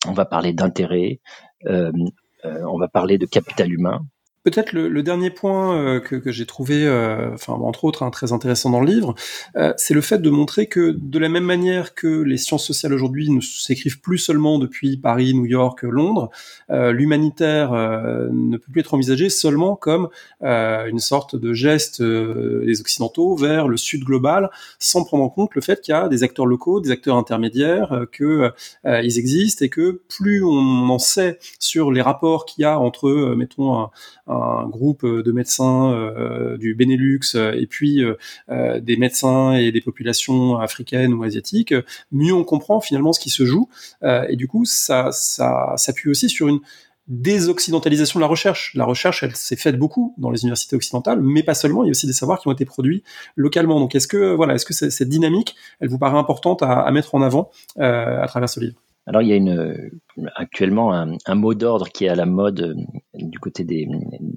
[0.08, 1.20] on va parler d'intérêt,
[1.64, 4.02] on va parler de capital humain,
[4.48, 8.80] Peut-être le, dernier point euh, que, j'ai trouvé, euh, entre autres, hein, très intéressant dans
[8.80, 9.14] le livre,
[9.58, 12.94] euh, c'est le fait de montrer que de la même manière que les sciences sociales
[12.94, 16.30] aujourd'hui ne s'écrivent plus seulement depuis Paris, New York, Londres,
[16.70, 20.08] l'humanitaire ne peut plus être envisagé seulement comme
[20.42, 25.62] une sorte de geste des occidentaux vers le sud global, sans prendre en compte le
[25.62, 28.52] fait qu'il y a des acteurs locaux, des acteurs intermédiaires, que
[28.86, 33.36] ils existent et que plus on en sait sur les rapports qu'il y a entre,
[33.36, 33.90] mettons,
[34.28, 34.37] un
[34.70, 40.58] groupe de médecins euh, du Benelux euh, et puis euh, des médecins et des populations
[40.58, 41.74] africaines ou asiatiques,
[42.12, 43.70] mieux on comprend finalement ce qui se joue.
[44.04, 46.60] et du coup, ça, ça s'appuie aussi sur une
[47.08, 48.74] désoccidentalisation de la recherche.
[48.76, 51.84] La recherche, elle s'est faite beaucoup dans les universités occidentales, mais pas seulement.
[51.84, 53.04] Il y a aussi des savoirs qui ont été produits
[53.36, 53.80] localement.
[53.80, 57.22] Donc, est-ce que voilà, est-ce que cette dynamique, elle vous paraît importante à, mettre en
[57.22, 58.82] avant à travers ce livre?
[59.08, 59.90] Alors il y a une,
[60.36, 62.76] actuellement un, mot d'ordre qui est à la mode euh,
[63.14, 63.88] du côté des,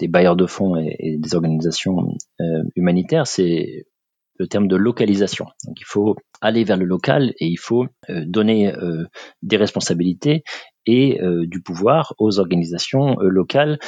[0.08, 3.86] bailleurs de fonds et, des organisations euh, humanitaires, c'est
[4.38, 5.46] le terme de localisation.
[5.66, 8.72] Donc il faut aller vers le local et il faut euh, donner
[9.42, 10.44] des responsabilités
[10.86, 13.78] et du pouvoir aux organisations locales,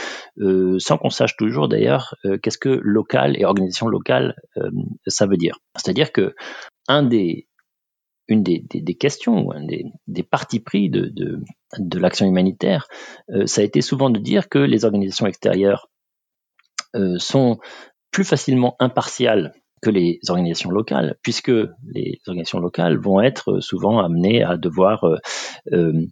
[0.78, 4.36] sans qu'on sache toujours d'ailleurs qu'est-ce que local et organisation locale
[5.06, 5.58] ça veut dire.
[5.74, 6.34] C'est-à-dire que
[6.88, 7.48] un des
[8.28, 11.12] une des, questions, un des, des partis pris de,
[11.78, 12.86] de, l'action humanitaire,
[13.30, 15.88] euh, ça a été souvent de dire que les organisations extérieures
[16.94, 17.58] euh, sont
[18.10, 21.50] plus facilement impartiales que les organisations locales, puisque
[21.92, 25.04] les organisations locales vont être souvent amenées à devoir
[25.72, 26.06] euh,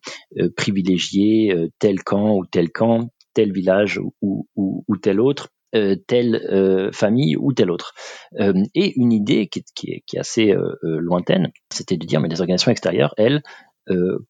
[0.57, 6.91] privilégier tel camp ou tel camp, tel village ou, ou tel autre, euh, telle euh,
[6.93, 7.95] famille ou telle autre.
[8.41, 10.53] Euh, et une idée qui, est, qui est, assez
[10.83, 13.43] lointaine, c'était de dire mais les organisations extérieures, elles,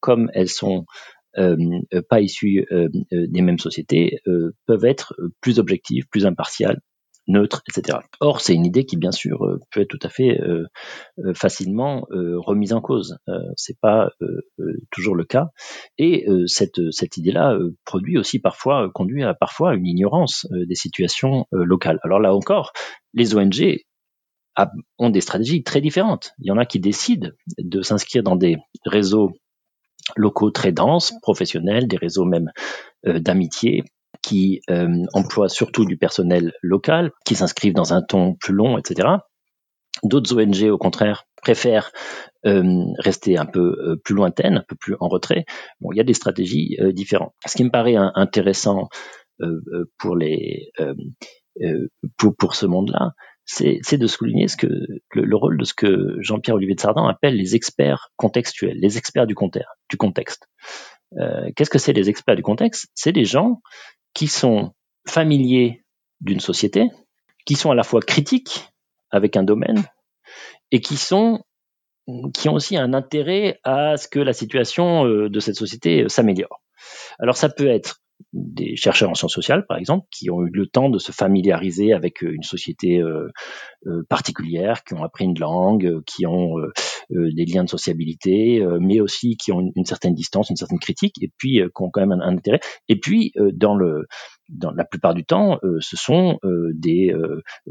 [0.00, 0.84] comme elles sont
[1.34, 2.66] pas issues
[3.10, 4.18] des mêmes sociétés,
[4.66, 6.80] peuvent être plus objectives, plus impartiales,
[7.30, 7.98] neutre, etc.
[8.20, 10.66] Or, c'est une idée qui, bien sûr, euh, peut être tout à fait euh,
[11.18, 13.18] euh, facilement remise en cause.
[13.56, 14.10] c'est pas
[14.90, 15.48] toujours le cas.
[15.98, 22.00] Et cette idée-là produit aussi parfois, conduit à parfois une ignorance des situations locales.
[22.02, 22.72] Alors là encore,
[23.14, 23.78] les ONG
[24.98, 26.32] ont des stratégies très différentes.
[26.38, 29.32] Il y en a qui décident de s'inscrire dans des réseaux
[30.16, 32.50] locaux très denses, professionnels, des réseaux même
[33.04, 33.84] d'amitié,
[34.22, 39.08] qui euh, emploient surtout du personnel local, qui s'inscrivent dans un ton plus long, etc.
[40.02, 41.90] D'autres ONG, au contraire, préfèrent
[42.46, 45.44] euh, rester un peu euh, plus lointaines, un peu plus en retrait.
[45.80, 47.34] Bon, il y a des stratégies euh, différentes.
[47.46, 48.88] Ce qui me paraît intéressant
[49.40, 50.70] euh, pour les
[52.16, 53.12] pour, pour ce monde-là,
[53.44, 57.08] c'est de souligner ce que le, le, rôle de ce que Jean-Pierre Olivier de Sardan
[57.08, 59.34] appelle les experts contextuels, les experts du,
[59.88, 59.96] du
[61.10, 61.54] contexte.
[61.54, 62.88] Qu'est-ce que c'est les experts du contexte?
[62.94, 63.60] C'est des gens
[64.14, 64.72] qui sont
[65.08, 65.84] familiers
[66.20, 66.88] d'une société,
[67.46, 68.68] qui sont à la fois critiques
[69.10, 69.84] avec un domaine
[70.70, 71.42] et qui sont
[72.34, 76.60] qui ont aussi un intérêt à ce que la situation de cette société s'améliore.
[77.20, 78.00] Alors ça peut être
[78.32, 81.92] des chercheurs en sciences sociales, par exemple, qui ont eu le temps de se familiariser
[81.92, 83.28] avec euh, une société euh,
[83.86, 86.56] euh, particulière, qui ont appris une langue, qui ont
[87.10, 91.30] des liens de sociabilité, mais aussi qui ont une, certaine distance, une certaine critique, et
[91.38, 92.60] puis qui ont quand même un, intérêt.
[92.88, 94.06] Et puis, dans le
[94.48, 96.38] dans la plupart du temps, ce sont
[96.72, 97.12] des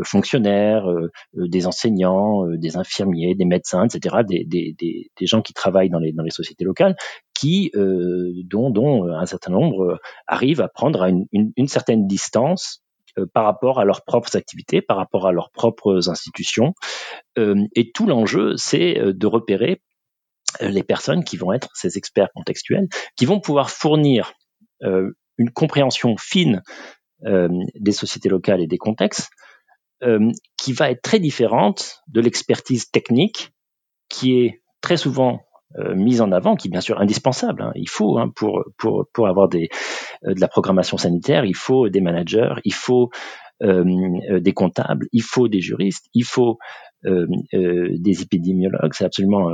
[0.03, 0.87] fonctionnaires,
[1.33, 5.99] des enseignants, des infirmiers, des médecins, etc., des, des, des, des, gens qui travaillent dans
[5.99, 6.95] les, dans les sociétés locales,
[7.39, 12.83] qui, dont, dont un certain nombre arrivent à prendre une, une, certaine distance
[13.33, 16.73] par rapport à leurs propres activités, par rapport à leurs propres institutions.
[17.37, 19.81] et tout l'enjeu, c'est de repérer
[20.61, 24.33] les personnes qui vont être ces experts contextuels, qui vont pouvoir fournir
[24.81, 26.61] une compréhension fine
[27.25, 29.29] euh, des sociétés locales et des contextes,
[30.03, 33.51] euh, qui va être très différente de l'expertise technique
[34.07, 35.41] qui est très souvent
[35.77, 37.61] euh, mise en avant, qui est bien sûr indispensable.
[37.61, 37.71] Hein.
[37.75, 39.69] Il faut hein, pour pour pour avoir des
[40.23, 43.09] de la programmation sanitaire, il faut des managers, il faut
[43.61, 46.57] des comptables, il faut des juristes, il faut
[47.03, 49.51] des épidémiologues, c'est absolument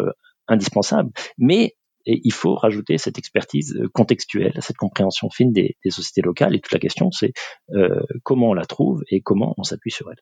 [0.47, 1.09] indispensable.
[1.39, 1.75] Mais
[2.05, 6.55] et il faut rajouter cette expertise euh, contextuelle, cette compréhension fine des, sociétés locales.
[6.55, 7.33] Et toute la question, c'est
[7.73, 10.17] euh, comment on la trouve et comment on s'appuie sur elle.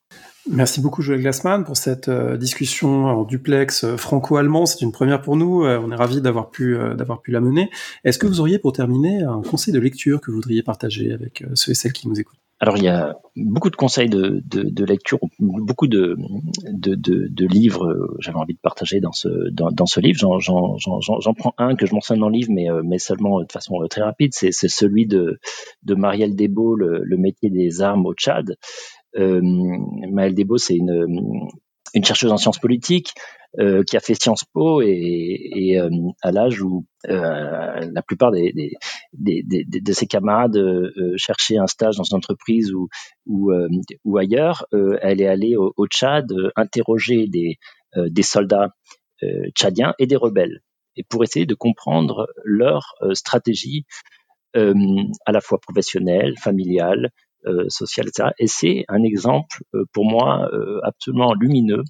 [0.49, 4.65] Merci beaucoup, Joël Glassman, pour cette euh, discussion en duplex franco-allemand.
[4.65, 5.65] C'est une première pour nous.
[5.65, 7.69] on est ravis d'avoir pu, d'avoir pu la mener.
[8.03, 11.43] Est-ce que vous auriez, pour terminer, un conseil de lecture que vous voudriez partager avec
[11.53, 12.39] ceux et celles qui nous écoutent?
[12.59, 16.15] Alors il y a beaucoup de conseils de, de, lecture, beaucoup de,
[16.71, 17.85] de, livres.
[17.87, 20.17] Euh, j'avais envie de partager dans ce dans, ce livre.
[20.17, 23.81] J'en prends un que je mentionne dans le livre, mais euh, mais seulement de façon
[23.81, 24.31] euh, très rapide.
[24.33, 25.39] C'est celui de
[25.83, 28.55] de Marielle Desbeaux, le, métier des armes au Tchad.
[29.17, 29.41] Euh,
[30.11, 31.47] Marielle Desbeaux, c'est une
[31.93, 33.13] une chercheuse en sciences politiques
[33.59, 35.89] euh, qui a fait Sciences Po et, euh,
[36.23, 38.51] à l'âge où euh, la plupart des,
[39.13, 40.59] de ses camarades
[41.17, 42.71] cherchaient un stage dans une entreprise
[43.27, 47.57] ou, ailleurs, elle est allée au, au Tchad interroger des,
[47.95, 48.69] des soldats
[49.55, 50.61] tchadiens et des rebelles
[50.95, 53.85] et pour essayer de comprendre leur stratégie
[54.55, 57.11] à la fois professionnelle, familiale,
[57.69, 58.29] sociale, etc.
[58.39, 61.83] Et c'est un exemple euh, pour moi euh, absolument lumineux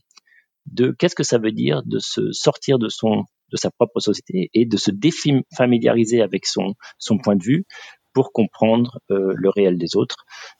[0.66, 4.50] de qu'est-ce que ça veut dire de se sortir de son de sa propre société
[4.54, 7.66] et de se défamiliariser avec son son point de vue
[8.14, 10.18] pour comprendre le réel des autres.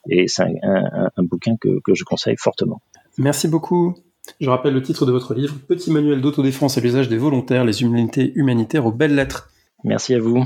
[0.10, 2.82] Et c'est un, un, bouquin que, que je conseille fortement.
[3.20, 3.96] Merci beaucoup.
[4.40, 7.82] Je rappelle le titre de votre livre, Petit manuel d'autodéfense à l'usage des volontaires, les
[7.84, 9.52] humanités humanitaires aux belles lettres.
[9.84, 10.46] Merci à vous.